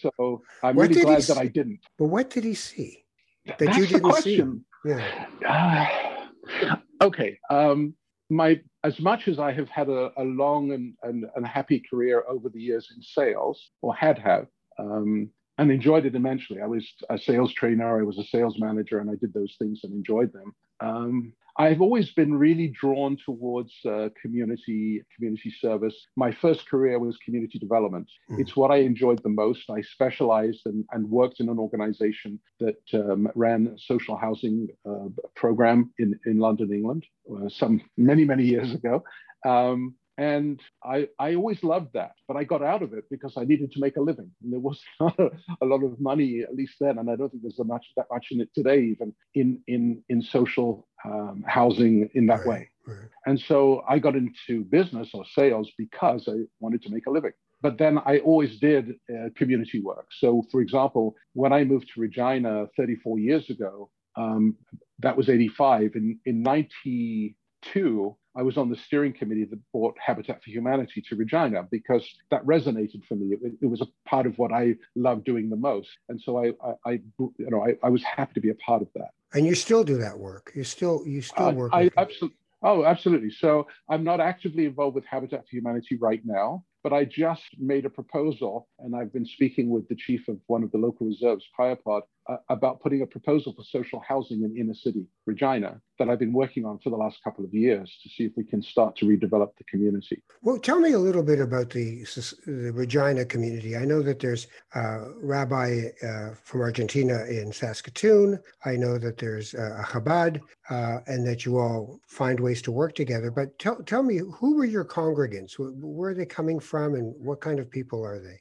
So 0.01 0.41
I'm 0.63 0.77
really 0.77 1.01
glad 1.01 1.21
that 1.23 1.37
I 1.37 1.47
didn't. 1.47 1.79
But 1.97 2.07
what 2.07 2.29
did 2.29 2.43
he 2.43 2.53
see 2.53 3.05
that 3.45 3.57
That's 3.57 3.77
you 3.77 3.87
didn't 3.87 4.15
see? 4.15 4.43
Yeah. 4.85 5.25
Uh, 5.47 6.75
okay. 7.01 7.39
Um, 7.49 7.93
my 8.29 8.59
as 8.83 8.99
much 8.99 9.27
as 9.27 9.39
I 9.39 9.51
have 9.53 9.69
had 9.69 9.89
a, 9.89 10.11
a 10.17 10.23
long 10.23 10.71
and, 10.71 10.93
and, 11.03 11.25
and, 11.35 11.47
happy 11.47 11.81
career 11.89 12.23
over 12.27 12.49
the 12.49 12.59
years 12.59 12.89
in 12.95 13.01
sales, 13.01 13.69
or 13.81 13.95
had 13.95 14.17
have, 14.19 14.47
um, 14.79 15.29
and 15.57 15.71
enjoyed 15.71 16.05
it 16.05 16.15
immensely. 16.15 16.61
I 16.61 16.67
was 16.67 16.85
a 17.09 17.17
sales 17.17 17.53
trainer, 17.53 17.99
I 17.99 18.03
was 18.03 18.17
a 18.17 18.23
sales 18.25 18.57
manager, 18.59 18.99
and 18.99 19.09
I 19.09 19.15
did 19.15 19.33
those 19.33 19.55
things 19.59 19.81
and 19.83 19.93
enjoyed 19.93 20.31
them. 20.33 20.53
Um, 20.79 21.33
I've 21.59 21.81
always 21.81 22.11
been 22.11 22.35
really 22.35 22.67
drawn 22.67 23.17
towards 23.25 23.73
uh, 23.85 24.09
community 24.21 25.01
community 25.15 25.51
service. 25.59 25.95
My 26.15 26.31
first 26.31 26.69
career 26.69 26.99
was 26.99 27.17
community 27.17 27.57
development. 27.57 28.07
Mm. 28.29 28.39
It's 28.39 28.55
what 28.55 28.71
I 28.71 28.77
enjoyed 28.77 29.23
the 29.23 29.29
most. 29.29 29.69
I 29.69 29.81
specialized 29.81 30.61
and, 30.65 30.85
and 30.91 31.09
worked 31.09 31.39
in 31.39 31.49
an 31.49 31.57
organization 31.57 32.39
that 32.59 32.81
um, 32.93 33.27
ran 33.33 33.67
a 33.67 33.79
social 33.79 34.17
housing 34.17 34.67
uh, 34.87 35.09
program 35.35 35.91
in, 35.97 36.19
in 36.25 36.37
London, 36.37 36.71
England, 36.71 37.05
uh, 37.31 37.49
some 37.49 37.81
many, 37.97 38.23
many 38.23 38.43
years 38.43 38.73
ago. 38.73 39.03
Um, 39.45 39.95
and 40.19 40.59
I, 40.83 41.09
I 41.19 41.35
always 41.35 41.63
loved 41.63 41.93
that, 41.93 42.13
but 42.27 42.37
I 42.37 42.43
got 42.43 42.63
out 42.63 42.81
of 42.81 42.93
it 42.93 43.03
because 43.11 43.33
I 43.37 43.43
needed 43.43 43.71
to 43.73 43.79
make 43.79 43.97
a 43.97 44.01
living. 44.01 44.31
And 44.41 44.51
there 44.51 44.59
was 44.59 44.81
not 44.99 45.17
a, 45.19 45.29
a, 45.61 45.65
lot 45.65 45.83
of 45.83 45.99
money, 45.99 46.41
at 46.41 46.55
least 46.55 46.73
then, 46.79 46.97
and 46.97 47.09
I 47.09 47.15
don't 47.15 47.29
think 47.29 47.43
there's 47.43 47.59
much 47.59 47.85
that 47.95 48.07
much 48.11 48.27
in 48.31 48.41
it 48.41 48.49
today, 48.55 48.81
even 48.81 49.13
in 49.35 49.61
in 49.67 50.03
in 50.09 50.21
social 50.23 50.87
um, 51.07 51.43
housing 51.47 52.09
in 52.13 52.27
that 52.27 52.39
right, 52.39 52.47
way. 52.47 52.69
Right. 52.85 52.97
And 53.25 53.39
so 53.39 53.83
I 53.87 53.99
got 53.99 54.15
into 54.15 54.63
business 54.65 55.09
or 55.13 55.23
sales 55.35 55.69
because 55.77 56.27
I 56.27 56.45
wanted 56.59 56.81
to 56.83 56.89
make 56.89 57.05
a 57.07 57.11
living. 57.11 57.33
But 57.61 57.77
then 57.77 57.97
I 58.05 58.19
always 58.19 58.59
did 58.59 58.91
uh, 59.09 59.29
community 59.35 59.81
work. 59.81 60.07
So, 60.19 60.43
for 60.51 60.61
example, 60.61 61.15
when 61.33 61.51
I 61.53 61.63
moved 61.63 61.89
to 61.95 62.01
Regina 62.01 62.67
34 62.77 63.19
years 63.19 63.49
ago, 63.49 63.89
um, 64.15 64.55
that 64.99 65.17
was 65.17 65.29
85. 65.29 65.95
In 65.95 66.19
in 66.25 66.43
92, 66.43 68.15
I 68.37 68.43
was 68.43 68.55
on 68.55 68.69
the 68.69 68.75
steering 68.75 69.13
committee 69.13 69.45
that 69.45 69.59
brought 69.71 69.97
Habitat 69.99 70.43
for 70.43 70.51
Humanity 70.51 71.03
to 71.09 71.15
Regina 71.15 71.63
because 71.71 72.07
that 72.29 72.45
resonated 72.45 73.03
for 73.05 73.15
me. 73.15 73.35
It, 73.41 73.53
it 73.63 73.65
was 73.65 73.81
a 73.81 73.87
part 74.07 74.27
of 74.27 74.37
what 74.37 74.53
I 74.53 74.75
love 74.95 75.23
doing 75.23 75.49
the 75.49 75.55
most, 75.55 75.89
and 76.07 76.21
so 76.21 76.37
I, 76.37 76.49
I, 76.63 76.73
I 76.85 76.91
you 77.17 77.33
know, 77.39 77.65
I, 77.65 77.75
I, 77.83 77.89
was 77.89 78.03
happy 78.03 78.35
to 78.35 78.39
be 78.39 78.49
a 78.49 78.55
part 78.55 78.83
of 78.83 78.89
that. 78.93 79.09
And 79.33 79.45
you 79.45 79.55
still 79.55 79.83
do 79.83 79.97
that 79.97 80.19
work. 80.19 80.51
You 80.55 80.63
still, 80.63 81.01
you 81.07 81.23
still 81.23 81.47
uh, 81.47 81.51
work. 81.51 81.71
I 81.73 81.89
absolutely. 81.97 82.37
Oh, 82.63 82.85
absolutely. 82.85 83.29
So 83.29 83.67
I'm 83.87 84.03
not 84.03 84.19
actively 84.19 84.65
involved 84.65 84.95
with 84.95 85.05
Habitat 85.05 85.41
for 85.41 85.55
Humanity 85.55 85.97
right 85.99 86.21
now. 86.23 86.63
But 86.83 86.93
I 86.93 87.05
just 87.05 87.43
made 87.59 87.85
a 87.85 87.89
proposal, 87.89 88.67
and 88.79 88.95
I've 88.95 89.11
been 89.11 89.25
speaking 89.25 89.69
with 89.69 89.87
the 89.89 89.95
chief 89.95 90.27
of 90.27 90.37
one 90.47 90.63
of 90.63 90.71
the 90.71 90.77
local 90.77 91.05
reserves, 91.07 91.43
Piapot, 91.59 92.03
uh, 92.29 92.37
about 92.49 92.81
putting 92.81 93.01
a 93.01 93.05
proposal 93.05 93.53
for 93.53 93.63
social 93.63 93.99
housing 94.07 94.43
in 94.43 94.55
inner 94.57 94.73
city 94.73 95.05
Regina 95.25 95.81
that 95.99 96.09
I've 96.09 96.19
been 96.19 96.33
working 96.33 96.65
on 96.65 96.79
for 96.79 96.89
the 96.89 96.95
last 96.95 97.23
couple 97.23 97.43
of 97.43 97.53
years 97.53 97.97
to 98.03 98.09
see 98.09 98.25
if 98.25 98.33
we 98.35 98.43
can 98.43 98.61
start 98.61 98.95
to 98.97 99.05
redevelop 99.05 99.49
the 99.57 99.63
community. 99.65 100.21
Well, 100.41 100.59
tell 100.59 100.79
me 100.79 100.93
a 100.93 100.99
little 100.99 101.23
bit 101.23 101.39
about 101.39 101.69
the, 101.69 102.03
the 102.45 102.71
Regina 102.73 103.25
community. 103.25 103.75
I 103.75 103.85
know 103.85 104.01
that 104.01 104.19
there's 104.19 104.47
a 104.75 105.11
rabbi 105.21 105.89
uh, 106.03 106.29
from 106.43 106.61
Argentina 106.61 107.25
in 107.25 107.51
Saskatoon. 107.51 108.39
I 108.65 108.75
know 108.75 108.97
that 108.97 109.17
there's 109.17 109.53
a 109.53 109.83
Chabad 109.83 110.41
uh, 110.69 110.99
and 111.07 111.25
that 111.27 111.45
you 111.45 111.57
all 111.57 111.99
find 112.07 112.39
ways 112.39 112.61
to 112.63 112.71
work 112.71 112.95
together. 112.95 113.31
But 113.31 113.57
tell, 113.59 113.77
tell 113.83 114.03
me, 114.03 114.17
who 114.17 114.55
were 114.55 114.65
your 114.65 114.85
congregants? 114.85 115.55
Where 115.57 116.11
are 116.11 116.13
they 116.13 116.25
coming 116.25 116.59
from 116.59 116.95
and 116.95 117.13
what 117.17 117.41
kind 117.41 117.59
of 117.59 117.69
people 117.69 118.03
are 118.03 118.19
they? 118.19 118.39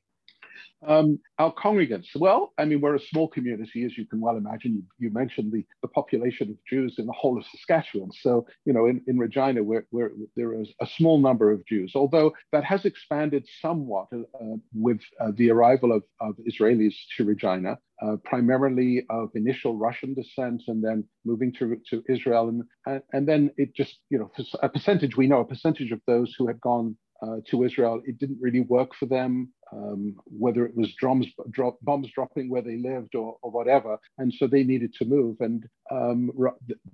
Um, 0.87 1.18
our 1.38 1.52
congregants, 1.54 2.09
well, 2.14 2.52
I 2.59 2.64
mean, 2.64 2.80
we're 2.80 2.97
a 2.97 3.00
small 3.00 3.28
community, 3.28 3.85
as 3.85 3.97
you 3.97 4.06
can 4.06 4.21
well 4.21 4.37
imagine. 4.37 4.75
You, 4.75 4.83
you, 4.99 5.11
mentioned 5.12 5.52
the, 5.52 5.64
the 5.83 5.88
population 5.88 6.50
of 6.50 6.56
Jews 6.68 6.97
in 6.99 7.06
the 7.06 7.12
whole 7.12 7.38
of 7.38 7.45
Saskatchewan. 7.47 8.11
So, 8.12 8.47
you 8.64 8.73
know, 8.73 8.87
in, 8.87 9.00
in 9.06 9.18
Regina, 9.18 9.62
we're, 9.62 9.87
we're, 9.90 10.11
there 10.37 10.61
is 10.61 10.68
a 10.80 10.87
small 10.87 11.18
number 11.18 11.50
of 11.50 11.64
Jews, 11.66 11.92
although 11.95 12.33
that 12.52 12.64
has 12.64 12.85
expanded 12.85 13.47
somewhat 13.61 14.09
uh, 14.12 14.56
with 14.75 15.00
uh, 15.21 15.33
the 15.37 15.50
arrival 15.50 15.92
of, 15.92 16.02
of 16.21 16.37
Israelis 16.49 16.95
to 17.16 17.25
Regina. 17.25 17.78
Uh, 18.02 18.16
primarily 18.25 19.06
of 19.09 19.30
initial 19.35 19.75
Russian 19.75 20.12
descent 20.12 20.62
and 20.68 20.85
then 20.85 21.02
moving 21.25 21.50
to, 21.54 21.80
to 21.88 22.02
Israel. 22.11 22.50
And, 22.50 22.62
and, 22.85 23.02
and 23.14 23.26
then 23.26 23.50
it 23.56 23.75
just, 23.75 24.00
you 24.11 24.18
know, 24.18 24.30
a 24.62 24.68
percentage, 24.68 25.16
we 25.16 25.26
know 25.26 25.40
a 25.40 25.47
percentage 25.47 25.92
of 25.92 26.02
those 26.06 26.35
who 26.37 26.47
had 26.47 26.61
gone 26.61 26.95
uh, 27.23 27.37
to 27.50 27.64
Israel. 27.64 28.02
It 28.04 28.18
didn't 28.18 28.38
really 28.38 28.61
work 28.61 28.95
for 28.95 29.06
them. 29.06 29.50
Um, 29.73 30.16
whether 30.26 30.64
it 30.64 30.76
was 30.76 30.94
drums, 30.94 31.26
drop, 31.50 31.78
bombs 31.82 32.08
dropping 32.14 32.49
where 32.49 32.62
they 32.62 32.76
lived 32.76 33.14
or, 33.14 33.37
or, 33.42 33.50
whatever. 33.50 33.99
And 34.18 34.32
so 34.32 34.46
they 34.46 34.62
needed 34.62 34.94
to 34.94 35.04
move. 35.04 35.37
And 35.40 35.64
um, 35.90 36.30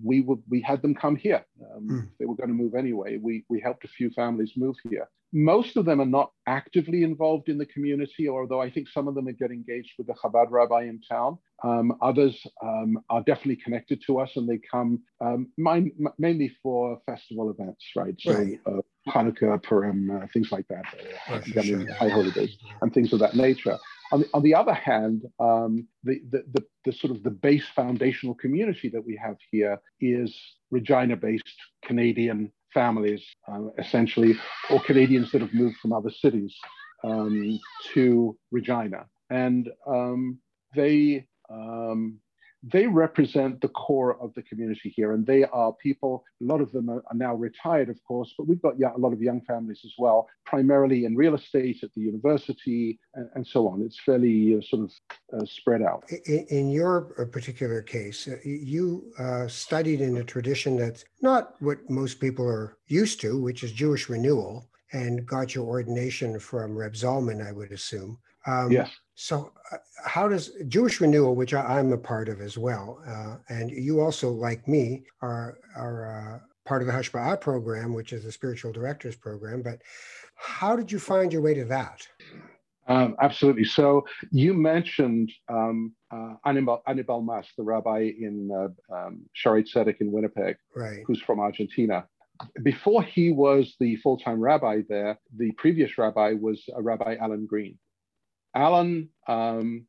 we, 0.03 0.23
would, 0.23 0.43
we 0.49 0.61
had 0.61 0.83
them 0.83 0.95
come 0.95 1.17
here. 1.17 1.45
Mm. 1.79 2.09
They 2.19 2.25
were 2.25 2.37
going 2.37 2.49
to 2.49 2.55
move 2.55 2.75
anyway. 2.75 3.19
We, 3.19 3.45
we 3.49 3.61
helped 3.61 3.85
a 3.85 3.89
few 3.89 4.11
families 4.11 4.53
move 4.57 4.77
here. 4.89 5.09
Most 5.33 5.77
of 5.77 5.85
them 5.85 6.01
are 6.01 6.07
not 6.07 6.31
actively 6.47 7.05
involved 7.05 7.49
in 7.49 7.57
the 7.57 7.67
community, 7.67 8.29
although 8.29 8.61
I 8.61 8.71
think 8.71 8.89
some 8.89 9.09
of 9.09 9.15
them 9.15 9.29
are 9.29 9.33
getting 9.33 9.65
engaged 9.67 9.93
with 9.97 10.07
the 10.07 10.15
Chabad 10.15 10.51
rabbi 10.51 10.83
in 10.83 11.01
town. 11.01 11.39
Um, 11.65 11.97
others 12.03 12.39
um, 12.63 12.99
are 13.09 13.23
definitely 13.23 13.57
connected 13.57 14.03
to 14.07 14.19
us 14.19 14.31
and 14.37 14.49
they 14.49 14.59
come 14.71 15.01
um, 15.21 15.49
mainly 15.57 16.53
for 16.63 16.99
festival 17.07 17.51
events, 17.51 17.85
right? 17.97 18.15
So 18.19 18.35
right. 18.35 18.61
Uh, 18.67 18.81
Hanukkah, 19.09 19.63
Purim, 19.63 20.11
uh, 20.11 20.27
things 20.33 20.53
like 20.53 20.67
that, 20.69 20.85
uh, 21.29 21.35
I 21.35 21.63
mean, 21.63 21.65
sure. 21.65 21.93
high 21.95 22.09
holidays 22.09 22.57
and 22.83 22.93
things 22.95 23.13
of 23.13 23.19
that 23.19 23.35
nature. 23.35 23.79
On 24.13 24.21
the, 24.21 24.29
on 24.35 24.43
the 24.43 24.55
other 24.55 24.75
hand, 24.75 25.23
um, 25.41 25.89
the, 26.05 26.21
the, 26.31 26.45
the, 26.53 26.65
the, 26.85 26.93
sort 26.93 27.11
of 27.11 27.23
the 27.23 27.31
base 27.31 27.65
foundational 27.75 28.35
community 28.35 28.89
that 28.91 29.05
we 29.05 29.17
have 29.17 29.37
here 29.51 29.81
is 30.01 30.37
Regina-based 30.71 31.57
Canadian 31.85 32.53
families, 32.73 33.23
uh, 33.49 33.69
essentially, 33.79 34.35
or 34.71 34.81
Canadians 34.81 35.31
that 35.33 35.41
have 35.41 35.55
moved 35.55 35.77
from 35.79 35.93
other 35.93 36.11
cities 36.11 36.55
um, 37.05 37.59
to 37.93 38.37
Regina. 38.51 39.07
And 39.31 39.69
um, 39.87 40.39
they 40.75 41.27
um, 41.51 42.19
they 42.63 42.87
represent 42.87 43.61
the 43.61 43.69
core 43.69 44.21
of 44.21 44.33
the 44.35 44.43
community 44.43 44.93
here. 44.95 45.13
And 45.13 45.27
they 45.27 45.45
are 45.45 45.73
people, 45.73 46.25
a 46.41 46.45
lot 46.45 46.61
of 46.61 46.71
them 46.73 46.89
are, 46.89 47.03
are 47.11 47.17
now 47.17 47.35
retired, 47.35 47.89
of 47.89 48.03
course, 48.05 48.33
but 48.39 48.47
we've 48.47 48.63
got 48.63 48.75
a 48.79 48.99
lot 48.99 49.13
of 49.13 49.21
young 49.21 49.41
families 49.43 49.81
as 49.85 49.93
well, 49.99 50.29
primarily 50.47 51.05
in 51.05 51.17
real 51.17 51.35
estate 51.35 51.83
at 51.83 51.93
the 51.95 52.01
university 52.01 53.01
and, 53.15 53.29
and 53.35 53.47
so 53.47 53.69
on. 53.69 53.83
It's 53.83 53.99
fairly 54.05 54.57
uh, 54.57 54.61
sort 54.63 54.83
of 54.85 54.93
uh, 55.37 55.45
spread 55.45 55.83
out. 55.83 56.05
In, 56.27 56.47
in, 56.51 56.71
your 56.71 57.15
uh, 57.19 57.25
particular 57.25 57.83
case, 57.83 58.29
uh, 58.29 58.37
you 58.45 59.13
uh, 59.19 59.49
studied 59.49 60.01
in 60.01 60.17
a 60.19 60.25
tradition 60.25 60.77
that's 60.77 61.05
not 61.21 61.55
what 61.61 61.79
most 61.91 62.21
people 62.21 62.47
are 62.47 62.79
used 62.87 63.21
to, 63.21 63.41
which 63.41 63.65
is 63.65 63.73
Jewish 63.73 64.09
renewal, 64.09 64.69
and 64.93 65.27
got 65.27 65.55
your 65.55 65.67
ordination 65.67 66.39
from 66.39 66.77
Reb 66.77 66.93
Zalman, 66.93 67.47
I 67.47 67.53
would 67.53 67.73
assume. 67.73 68.19
Um, 68.47 68.73
yes. 68.73 68.91
So, 69.15 69.53
uh, 69.71 69.77
how 70.05 70.29
does 70.29 70.53
Jewish 70.69 71.01
Renewal, 71.01 71.35
which 71.35 71.55
I, 71.55 71.79
am 71.79 71.93
a 71.93 71.99
part 71.99 72.29
of 72.29 72.41
as 72.41 72.57
well, 72.59 73.03
uh, 73.07 73.37
and 73.49 73.71
you 73.71 74.01
also, 74.01 74.31
like 74.31 74.67
me, 74.67 75.05
are 75.21 75.59
are 75.77 76.35
uh, 76.35 76.39
part 76.65 76.83
of 76.83 76.87
the 76.87 76.95
Hashpa'ah 76.95 77.41
program, 77.41 77.93
which 77.93 78.13
is 78.13 78.25
the 78.25 78.33
spiritual 78.33 78.73
directors 78.73 79.17
program. 79.17 79.63
But 79.63 79.81
how 80.37 80.77
did 80.77 80.91
you 80.91 80.99
find 80.99 81.33
your 81.33 81.43
way 81.43 81.55
to 81.55 81.65
that? 81.67 82.07
Um, 82.89 83.17
absolutely. 83.21 83.65
So 83.65 84.05
you 84.31 84.55
mentioned 84.55 85.31
um, 85.49 85.95
uh, 86.11 86.35
Anibal, 86.45 86.83
Anibal 86.87 87.23
Mass, 87.23 87.47
the 87.57 87.63
rabbi 87.63 88.11
in 88.19 88.51
uh, 88.51 88.95
um, 88.95 89.23
Shaare 89.37 89.65
Zedek 89.65 90.01
in 90.01 90.11
Winnipeg, 90.11 90.57
right. 90.75 90.99
who's 91.07 91.23
from 91.23 91.39
Argentina. 91.39 92.07
Before 92.63 93.03
he 93.03 93.31
was 93.31 93.77
the 93.79 93.97
full-time 93.97 94.41
rabbi 94.41 94.83
there, 94.89 95.19
the 95.37 95.53
previous 95.53 95.97
rabbi 95.97 96.33
was 96.33 96.65
Rabbi 96.77 97.17
Alan 97.21 97.47
Green. 97.47 97.79
Alan 98.55 99.09
um, 99.29 99.87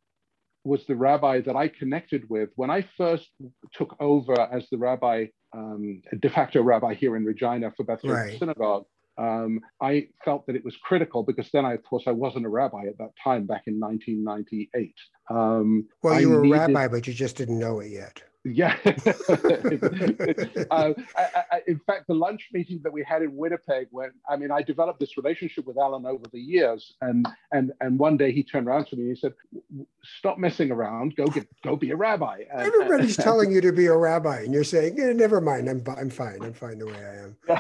was 0.63 0.85
the 0.85 0.95
rabbi 0.95 1.41
that 1.41 1.55
I 1.55 1.67
connected 1.67 2.29
with 2.29 2.49
when 2.55 2.69
I 2.69 2.87
first 2.97 3.29
took 3.73 3.95
over 3.99 4.39
as 4.39 4.67
the 4.71 4.77
rabbi, 4.77 5.27
um, 5.53 6.01
de 6.19 6.29
facto 6.29 6.61
rabbi 6.61 6.93
here 6.93 7.15
in 7.15 7.25
Regina 7.25 7.71
for 7.75 7.83
Beth 7.83 8.03
right. 8.03 8.39
Synagogue. 8.39 8.85
Um, 9.17 9.59
I 9.79 10.07
felt 10.25 10.47
that 10.47 10.55
it 10.55 10.65
was 10.65 10.75
critical 10.77 11.23
because 11.23 11.49
then, 11.53 11.65
I, 11.65 11.73
of 11.73 11.83
course, 11.83 12.03
I 12.07 12.11
wasn't 12.11 12.45
a 12.45 12.49
rabbi 12.49 12.85
at 12.87 12.97
that 12.97 13.11
time 13.23 13.45
back 13.45 13.63
in 13.67 13.79
1998. 13.79 14.95
Um, 15.29 15.87
well, 16.01 16.19
you 16.19 16.33
I 16.33 16.35
were 16.35 16.41
needed... 16.41 16.55
a 16.55 16.59
rabbi, 16.59 16.87
but 16.87 17.05
you 17.05 17.13
just 17.13 17.35
didn't 17.35 17.59
know 17.59 17.79
it 17.79 17.91
yet. 17.91 18.23
Yeah. 18.45 18.75
uh, 18.85 18.91
I, 21.15 21.43
I, 21.51 21.61
in 21.65 21.79
fact, 21.79 22.07
the 22.07 22.13
lunch 22.13 22.49
meeting 22.51 22.81
that 22.83 22.91
we 22.91 23.01
had 23.01 23.21
in 23.21 23.33
Winnipeg, 23.35 23.87
when 23.91 24.11
I 24.29 24.35
mean, 24.35 24.51
I 24.51 24.61
developed 24.61 24.99
this 24.99 25.15
relationship 25.15 25.65
with 25.65 25.77
Alan 25.77 26.05
over 26.05 26.25
the 26.31 26.39
years, 26.39 26.93
and 27.01 27.25
and 27.53 27.71
and 27.79 27.97
one 27.97 28.17
day 28.17 28.33
he 28.33 28.43
turned 28.43 28.67
around 28.67 28.87
to 28.87 28.97
me 28.97 29.03
and 29.03 29.15
he 29.15 29.19
said, 29.19 29.33
"Stop 30.17 30.37
messing 30.37 30.71
around. 30.71 31.15
Go 31.15 31.27
get 31.27 31.47
go 31.63 31.77
be 31.77 31.91
a 31.91 31.95
rabbi." 31.95 32.41
And, 32.51 32.61
Everybody's 32.61 33.15
telling 33.15 33.51
you 33.53 33.61
to 33.61 33.71
be 33.71 33.85
a 33.85 33.95
rabbi, 33.95 34.41
and 34.41 34.53
you're 34.53 34.65
saying, 34.65 34.99
eh, 34.99 35.13
"Never 35.13 35.39
mind. 35.39 35.69
I'm 35.69 35.81
I'm 35.95 36.09
fine. 36.09 36.43
I'm 36.43 36.53
fine 36.53 36.79
the 36.79 36.87
way 36.87 37.05
I 37.05 37.23
am." 37.23 37.37
Yeah. 37.47 37.59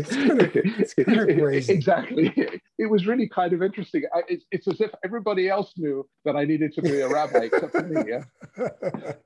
It's 0.00 0.14
kind 0.14 0.40
of, 0.40 0.50
it's 0.54 0.94
kind 0.94 1.30
of 1.30 1.38
crazy. 1.38 1.72
Exactly. 1.72 2.32
It 2.78 2.86
was 2.86 3.06
really 3.06 3.28
kind 3.28 3.52
of 3.52 3.62
interesting. 3.62 4.04
I, 4.14 4.22
it's, 4.28 4.44
it's 4.50 4.68
as 4.68 4.80
if 4.80 4.90
everybody 5.04 5.48
else 5.48 5.72
knew 5.76 6.08
that 6.24 6.36
I 6.36 6.44
needed 6.44 6.72
to 6.74 6.82
be 6.82 7.00
a 7.00 7.08
rabbi 7.08 7.44
except 7.44 7.72
for 7.72 7.82
me. 7.82 8.02
Yeah. 8.08 8.72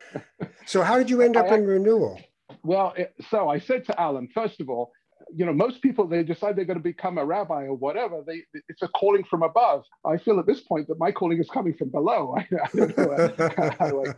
so 0.66 0.82
how 0.82 0.98
did 0.98 1.08
you 1.10 1.22
end 1.22 1.36
up 1.36 1.46
I, 1.50 1.56
in 1.56 1.66
renewal? 1.66 2.20
Well, 2.62 2.94
it, 2.96 3.14
so 3.30 3.48
I 3.48 3.58
said 3.58 3.84
to 3.86 4.00
Alan, 4.00 4.28
first 4.34 4.60
of 4.60 4.68
all, 4.68 4.92
you 5.34 5.46
know, 5.46 5.52
most 5.52 5.82
people 5.82 6.06
they 6.06 6.22
decide 6.22 6.56
they're 6.56 6.64
going 6.64 6.78
to 6.78 6.82
become 6.82 7.18
a 7.18 7.24
rabbi 7.24 7.64
or 7.64 7.74
whatever. 7.74 8.22
They 8.26 8.42
it's 8.68 8.82
a 8.82 8.88
calling 8.88 9.24
from 9.24 9.42
above. 9.42 9.84
I 10.04 10.16
feel 10.16 10.38
at 10.38 10.46
this 10.46 10.60
point 10.60 10.88
that 10.88 10.98
my 10.98 11.12
calling 11.12 11.38
is 11.38 11.48
coming 11.48 11.74
from 11.74 11.90
below. 11.90 12.36
I, 12.36 12.48
I 12.64 12.76
don't 12.76 12.98
know. 13.80 14.14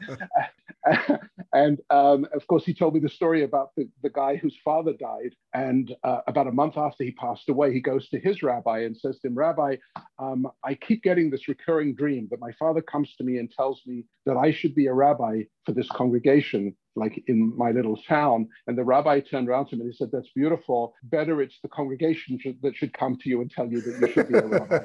and 1.52 1.80
um, 1.90 2.26
of 2.32 2.46
course, 2.46 2.64
he 2.64 2.75
told 2.75 2.94
me 2.94 3.00
the 3.00 3.08
story 3.08 3.44
about 3.44 3.70
the, 3.76 3.88
the 4.02 4.10
guy 4.10 4.36
whose 4.36 4.56
father 4.64 4.92
died, 4.92 5.34
and 5.54 5.94
uh, 6.04 6.20
about 6.26 6.46
a 6.46 6.52
month 6.52 6.76
after 6.76 7.04
he 7.04 7.12
passed 7.12 7.48
away, 7.48 7.72
he 7.72 7.80
goes 7.80 8.08
to 8.10 8.20
his 8.20 8.42
rabbi 8.42 8.80
and 8.80 8.96
says 8.96 9.18
to 9.20 9.28
him, 9.28 9.34
"Rabbi, 9.36 9.76
um, 10.18 10.46
I 10.64 10.75
keep 10.75 11.02
getting 11.02 11.30
this 11.30 11.48
recurring 11.48 11.94
dream 11.94 12.28
that 12.30 12.40
my 12.40 12.52
father 12.52 12.82
comes 12.82 13.14
to 13.16 13.25
me 13.25 13.38
and 13.38 13.50
tells 13.50 13.82
me 13.86 14.04
that 14.26 14.36
I 14.36 14.52
should 14.52 14.75
be 14.75 14.86
a 14.86 14.94
rabbi 14.94 15.42
for 15.66 15.73
this 15.73 15.88
congregation." 15.90 16.75
like 16.96 17.23
in 17.28 17.56
my 17.56 17.70
little 17.70 17.96
town. 17.96 18.49
And 18.66 18.76
the 18.76 18.85
rabbi 18.85 19.20
turned 19.20 19.49
around 19.49 19.66
to 19.66 19.76
me 19.76 19.82
and 19.82 19.92
he 19.92 19.96
said, 19.96 20.08
That's 20.12 20.30
beautiful. 20.35 20.94
Better 21.04 21.40
it's 21.42 21.61
the 21.62 21.68
congregation 21.68 22.38
that 22.62 22.75
should 22.75 22.92
come 22.94 23.16
to 23.16 23.28
you 23.28 23.42
and 23.42 23.50
tell 23.50 23.70
you 23.70 23.80
that 23.82 24.00
you 24.00 24.08
should 24.12 24.28
be 24.28 24.38
a 24.38 24.46
rabbi 24.46 24.78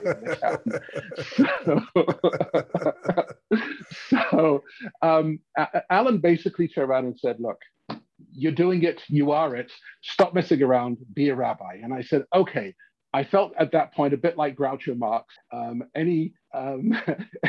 so, 1.66 1.82
so 4.10 4.64
um, 5.02 5.40
Alan 5.90 6.20
basically 6.20 6.68
turned 6.68 6.90
around 6.90 7.06
and 7.06 7.18
said, 7.18 7.38
Look, 7.40 7.60
you're 8.34 8.52
doing 8.52 8.84
it, 8.84 9.02
you 9.08 9.32
are 9.32 9.56
it. 9.56 9.72
Stop 10.04 10.34
messing 10.34 10.62
around, 10.62 10.98
be 11.14 11.30
a 11.30 11.36
rabbi. 11.36 11.78
And 11.82 11.94
I 11.94 12.02
said, 12.02 12.26
Okay. 12.36 12.76
I 13.14 13.24
felt 13.24 13.54
at 13.60 13.72
that 13.74 13.94
point 13.94 14.14
a 14.14 14.18
bit 14.18 14.38
like 14.38 14.56
Groucho 14.56 14.98
Marx. 14.98 15.34
Um, 15.52 15.84
any 15.96 16.34
um, 16.54 16.98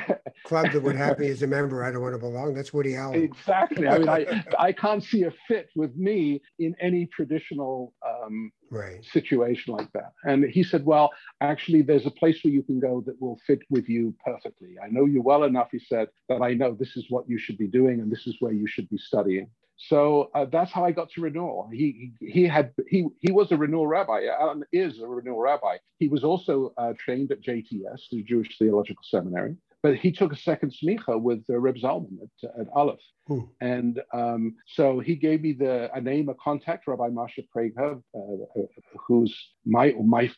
club 0.44 0.72
that 0.72 0.82
would 0.82 0.96
have 0.96 1.18
me 1.18 1.28
as 1.28 1.42
a 1.42 1.46
member, 1.46 1.84
I 1.84 1.92
don't 1.92 2.02
want 2.02 2.14
to 2.14 2.18
belong. 2.18 2.54
That's 2.54 2.72
Woody 2.72 2.96
Allen. 2.96 3.22
Exactly. 3.22 3.86
I 3.86 3.98
mean, 3.98 4.08
I, 4.08 4.44
I 4.58 4.72
can't 4.72 5.04
see 5.04 5.22
a 5.22 5.32
fit 5.46 5.70
with 5.76 5.94
me 5.96 6.42
in 6.58 6.74
any 6.80 7.06
traditional 7.06 7.94
um, 8.06 8.50
right. 8.70 9.04
situation 9.04 9.74
like 9.74 9.92
that. 9.92 10.12
And 10.24 10.44
he 10.44 10.64
said, 10.64 10.84
Well, 10.84 11.10
actually, 11.40 11.82
there's 11.82 12.06
a 12.06 12.10
place 12.10 12.40
where 12.42 12.52
you 12.52 12.64
can 12.64 12.80
go 12.80 13.02
that 13.06 13.20
will 13.20 13.38
fit 13.46 13.60
with 13.70 13.88
you 13.88 14.14
perfectly. 14.24 14.76
I 14.82 14.88
know 14.88 15.04
you 15.04 15.22
well 15.22 15.44
enough, 15.44 15.68
he 15.70 15.78
said, 15.78 16.08
that 16.28 16.42
I 16.42 16.54
know 16.54 16.74
this 16.74 16.96
is 16.96 17.06
what 17.08 17.28
you 17.28 17.38
should 17.38 17.58
be 17.58 17.68
doing 17.68 18.00
and 18.00 18.10
this 18.10 18.26
is 18.26 18.36
where 18.40 18.52
you 18.52 18.66
should 18.66 18.88
be 18.88 18.98
studying. 18.98 19.48
So 19.88 20.30
uh, 20.34 20.46
that's 20.46 20.70
how 20.70 20.84
I 20.84 20.92
got 20.92 21.10
to 21.10 21.20
renewal. 21.20 21.68
He, 21.72 22.12
he 22.20 22.44
had 22.44 22.72
he 22.88 23.06
he 23.20 23.32
was 23.32 23.50
a 23.50 23.56
renewal 23.56 23.86
rabbi. 23.86 24.26
Alan 24.26 24.62
is 24.72 25.00
a 25.00 25.06
renewal 25.06 25.40
rabbi. 25.40 25.78
He 25.98 26.08
was 26.08 26.22
also 26.22 26.72
uh, 26.78 26.92
trained 26.98 27.32
at 27.32 27.42
JTS, 27.42 28.00
the 28.10 28.22
Jewish 28.22 28.56
Theological 28.58 29.02
Seminary 29.02 29.56
but 29.82 29.96
he 29.96 30.12
took 30.12 30.32
a 30.32 30.36
second 30.36 30.72
smicha 30.72 31.20
with 31.20 31.44
uh, 31.50 31.58
Reb 31.58 31.74
Zalman 31.76 32.16
at, 32.22 32.60
at 32.60 32.66
Aleph. 32.74 33.00
Hmm. 33.26 33.40
And 33.60 34.00
um, 34.14 34.54
so 34.66 35.00
he 35.00 35.16
gave 35.16 35.42
me 35.42 35.52
the 35.52 35.92
a 35.94 36.00
name, 36.00 36.28
a 36.28 36.34
contact, 36.34 36.86
Rabbi 36.86 37.08
Marcia 37.08 37.42
Prager, 37.54 38.00
uh, 38.14 38.62
who's 39.06 39.36
my 39.66 39.92
my 40.02 40.30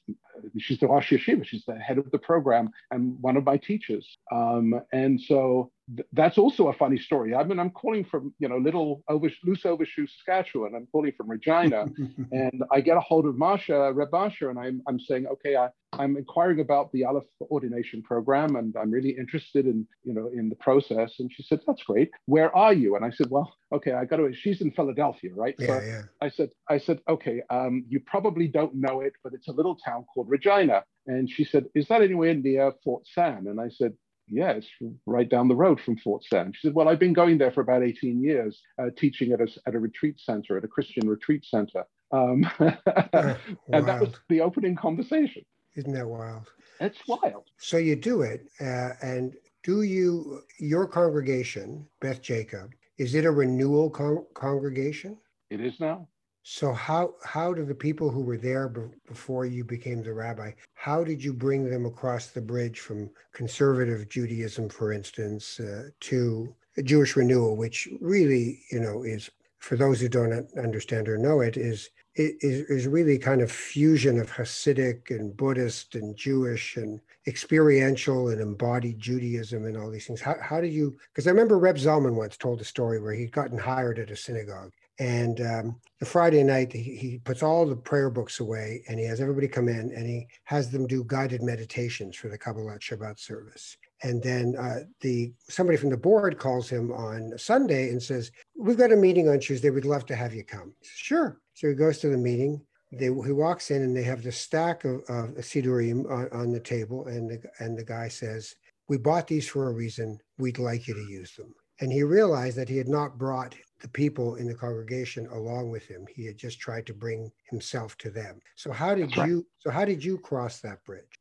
she's 0.59 0.81
the 0.81 0.87
Rosh 0.87 1.13
Yeshiva, 1.13 1.45
she's 1.45 1.65
the 1.67 1.77
head 1.77 1.99
of 1.99 2.11
the 2.11 2.19
program 2.19 2.71
and 2.91 3.21
one 3.21 3.37
of 3.37 3.45
my 3.45 3.57
teachers. 3.57 4.19
Um, 4.33 4.81
and 4.93 5.21
so 5.21 5.71
th- 5.89 6.09
that's 6.13 6.39
also 6.39 6.69
a 6.69 6.73
funny 6.73 6.99
story. 6.99 7.35
I 7.35 7.45
mean, 7.45 7.59
I'm 7.59 7.71
calling 7.71 8.05
from 8.05 8.35
you 8.39 8.49
know 8.49 8.59
little 8.59 9.03
over, 9.09 9.31
loose 9.45 9.65
overshoe, 9.65 10.07
Saskatchewan. 10.07 10.75
I'm 10.75 10.87
calling 10.91 11.13
from 11.17 11.29
Regina, 11.29 11.87
and 12.33 12.63
I 12.71 12.81
get 12.81 12.97
a 12.97 13.01
hold 13.01 13.27
of 13.27 13.37
Marcia, 13.37 13.93
Reb 13.93 14.11
Marcia, 14.13 14.51
and 14.51 14.59
I'm 14.59 14.83
I'm 14.89 14.99
saying, 14.99 15.27
okay, 15.27 15.57
I, 15.57 15.69
I'm 15.93 16.17
inquiring 16.17 16.61
about 16.61 16.91
the 16.93 17.05
Aleph 17.05 17.25
ordination 17.51 18.03
program, 18.03 18.57
and 18.57 18.75
I'm 18.77 18.91
really 18.91 19.11
interested 19.11 19.67
in 19.67 19.87
you 20.03 20.15
know 20.15 20.31
in 20.33 20.49
the 20.49 20.57
process. 20.57 21.15
And 21.19 21.31
she 21.33 21.43
said, 21.43 21.61
that's 21.67 21.83
great. 21.83 22.11
Where 22.27 22.55
are 22.57 22.73
you? 22.73 22.97
And 22.97 23.05
I 23.05 23.11
said, 23.11 23.29
well, 23.31 23.53
okay, 23.73 23.93
I 23.93 24.05
got 24.05 24.17
to. 24.17 24.33
She's 24.35 24.61
in 24.61 24.71
Philadelphia, 24.71 25.31
right? 25.35 25.55
Yeah, 25.59 25.67
so 25.67 25.81
yeah. 25.81 26.03
I 26.21 26.29
said, 26.31 26.51
I 26.69 26.79
said, 26.79 27.01
okay, 27.09 27.43
um, 27.51 27.85
you 27.89 28.01
probably 28.01 28.49
don't 28.49 28.75
know 28.75 29.01
it, 29.01 29.15
but 29.23 29.35
it's 29.35 29.49
a 29.49 29.53
little 29.53 29.77
town 29.77 30.05
called 30.13 30.29
Regina. 30.29 30.85
And 31.07 31.29
she 31.29 31.45
said, 31.45 31.67
is 31.75 31.87
that 31.89 32.01
anywhere 32.01 32.35
near 32.35 32.73
Fort 32.83 33.03
San? 33.07 33.47
And 33.47 33.61
I 33.61 33.69
said, 33.69 33.93
yeah, 34.29 34.53
it's 34.53 34.69
right 35.07 35.29
down 35.29 35.49
the 35.49 35.55
road 35.55 35.81
from 35.81 35.97
Fort 35.99 36.25
San. 36.25 36.53
She 36.53 36.69
said, 36.69 36.75
well, 36.75 36.89
I've 36.89 36.99
been 36.99 37.13
going 37.13 37.39
there 37.39 37.51
for 37.51 37.61
about 37.61 37.83
18 37.83 38.23
years, 38.23 38.61
uh, 38.79 38.91
teaching 38.97 39.33
at 39.33 39.41
a, 39.41 39.49
at 39.67 39.75
a 39.75 39.79
retreat 39.79 40.19
center, 40.19 40.57
at 40.57 40.65
a 40.65 40.69
Christian 40.69 41.09
retreat 41.09 41.45
center. 41.45 41.85
Um, 42.13 42.49
and 42.59 43.87
that 43.87 44.01
was 44.01 44.15
the 44.29 44.41
opening 44.41 44.77
conversation. 44.77 45.45
Isn't 45.77 45.93
that 45.93 46.07
wild? 46.07 46.51
It's 46.81 47.07
wild. 47.09 47.45
So 47.59 47.77
you 47.77 47.97
do 47.97 48.23
it, 48.23 48.49
uh, 48.61 48.91
and 49.03 49.35
do 49.65 49.83
you 49.83 50.43
your 50.61 50.87
congregation, 50.87 51.87
Beth 52.01 52.23
Jacob, 52.23 52.71
is 52.99 53.15
it 53.15 53.25
a 53.25 53.31
renewal 53.31 53.91
con- 53.91 54.27
congregation? 54.35 55.19
It 55.51 55.61
is 55.61 55.81
now. 55.81 56.09
So 56.47 56.75
how 56.75 57.15
how 57.25 57.55
do 57.55 57.65
the 57.65 57.75
people 57.75 58.11
who 58.11 58.21
were 58.21 58.37
there 58.37 58.69
b- 58.69 58.83
before 59.09 59.47
you 59.47 59.65
became 59.65 60.03
the 60.03 60.13
rabbi, 60.13 60.53
how 60.75 61.03
did 61.03 61.25
you 61.25 61.33
bring 61.33 61.71
them 61.71 61.87
across 61.87 62.27
the 62.27 62.43
bridge 62.43 62.81
from 62.81 63.09
conservative 63.33 64.11
Judaism, 64.11 64.69
for 64.69 64.93
instance, 64.93 65.59
uh, 65.59 65.89
to 66.01 66.55
Jewish 66.83 67.17
renewal, 67.17 67.57
which 67.57 67.89
really, 67.99 68.61
you 68.71 68.79
know, 68.79 69.05
is 69.05 69.31
for 69.59 69.77
those 69.77 70.03
who 70.03 70.09
don't 70.11 70.47
understand 70.59 71.09
or 71.09 71.17
know 71.17 71.41
it, 71.41 71.57
is 71.57 71.89
is, 72.15 72.67
is 72.69 72.87
really 72.87 73.19
kind 73.19 73.41
of 73.41 73.51
fusion 73.51 74.21
of 74.21 74.31
Hasidic 74.31 75.11
and 75.11 75.35
Buddhist 75.35 75.95
and 75.95 76.15
Jewish 76.15 76.77
and 76.77 77.01
experiential 77.27 78.29
and 78.29 78.43
embodied 78.43 78.99
Judaism 78.99 79.65
and 79.65 79.79
all 79.79 79.91
these 79.91 80.07
things. 80.07 80.21
How, 80.21 80.37
how 80.43 80.61
did 80.61 80.75
you, 80.75 80.99
because 81.09 81.27
I 81.27 81.31
remember 81.31 81.59
Reb 81.59 81.77
Zalman 81.77 82.15
once 82.15 82.37
told 82.37 82.61
a 82.61 82.65
story 82.65 83.01
where 83.01 83.15
he'd 83.15 83.33
gotten 83.33 83.57
hired 83.59 83.99
at 83.99 84.11
a 84.11 84.17
synagogue 84.17 84.73
and 84.99 85.41
um, 85.41 85.81
the 85.99 86.07
Friday 86.07 86.43
night, 86.45 86.73
he, 86.73 86.83
he, 86.83 87.19
puts 87.25 87.43
all 87.43 87.67
the 87.67 87.75
prayer 87.75 88.11
books 88.11 88.39
away 88.39 88.85
and 88.89 88.99
he 88.99 89.07
has 89.07 89.21
everybody 89.21 89.49
come 89.49 89.69
in 89.69 89.93
and 89.93 90.07
he 90.07 90.27
has 90.45 90.71
them 90.71 90.87
do 90.87 91.05
guided 91.05 91.43
meditations 91.43 92.17
for 92.17 92.29
the 92.29 92.39
Kabbalat 92.39 92.81
Shabbat 92.81 93.19
service. 93.19 93.77
And 94.03 94.23
then 94.23 94.55
uh, 94.57 94.81
the 95.01 95.33
somebody 95.49 95.79
from 95.79 95.91
the 95.91 95.97
board 95.97 96.39
calls 96.39 96.69
him 96.69 96.93
on 96.93 97.33
Sunday 97.39 97.89
and 97.89 98.03
says, 98.03 98.31
"We've 98.57 98.77
got 98.77 98.93
a 98.93 98.97
meeting 98.97 99.29
on 99.29 99.41
Tuesday. 99.41 99.71
We'd 99.71 99.85
love 99.85 100.05
to 100.07 100.17
have 100.17 100.35
you 100.35 100.45
come." 100.45 100.75
Says, 100.83 100.91
sure. 100.97 101.41
So 101.55 101.69
he 101.69 101.75
goes 101.75 101.99
to 102.01 102.09
the 102.09 102.19
meeting. 102.19 102.61
They, 102.93 103.07
he 103.07 103.33
walks 103.33 103.71
in 103.71 103.83
and 103.83 103.97
they 103.97 104.03
have 104.03 104.23
the 104.23 104.31
stack 104.31 104.85
of, 104.85 104.97
of 105.09 105.35
Sidurim 105.39 106.09
on, 106.11 106.29
on 106.33 106.53
the 106.53 106.61
table, 106.61 107.07
and 107.07 107.31
the, 107.31 107.43
and 107.61 107.79
the 107.79 107.85
guy 107.85 108.09
says, 108.09 108.55
"We 108.89 108.99
bought 108.99 109.27
these 109.27 109.49
for 109.49 109.69
a 109.69 109.73
reason. 109.73 110.19
We'd 110.39 110.59
like 110.59 110.87
you 110.87 110.95
to 110.95 111.11
use 111.11 111.35
them." 111.35 111.55
And 111.81 111.91
he 111.91 112.03
realized 112.03 112.57
that 112.59 112.69
he 112.69 112.77
had 112.77 112.89
not 112.89 113.19
brought 113.19 113.55
the 113.85 113.89
people 113.91 114.37
in 114.37 114.47
the 114.49 114.55
congregation 114.55 115.27
along 115.27 115.71
with 115.71 115.87
him. 115.87 116.07
He 116.09 116.25
had 116.25 116.39
just 116.39 116.59
tried 116.59 116.87
to 116.87 116.95
bring 116.95 117.31
himself 117.51 117.99
to 117.99 118.09
them. 118.09 118.41
So 118.57 118.73
how 118.73 118.95
did 118.95 119.15
right. 119.15 119.29
you 119.29 119.47
so 119.59 119.71
how 119.71 119.85
did 119.85 120.03
you 120.03 120.17
cross 120.17 120.61
that 120.63 120.83
bridge? 120.87 121.15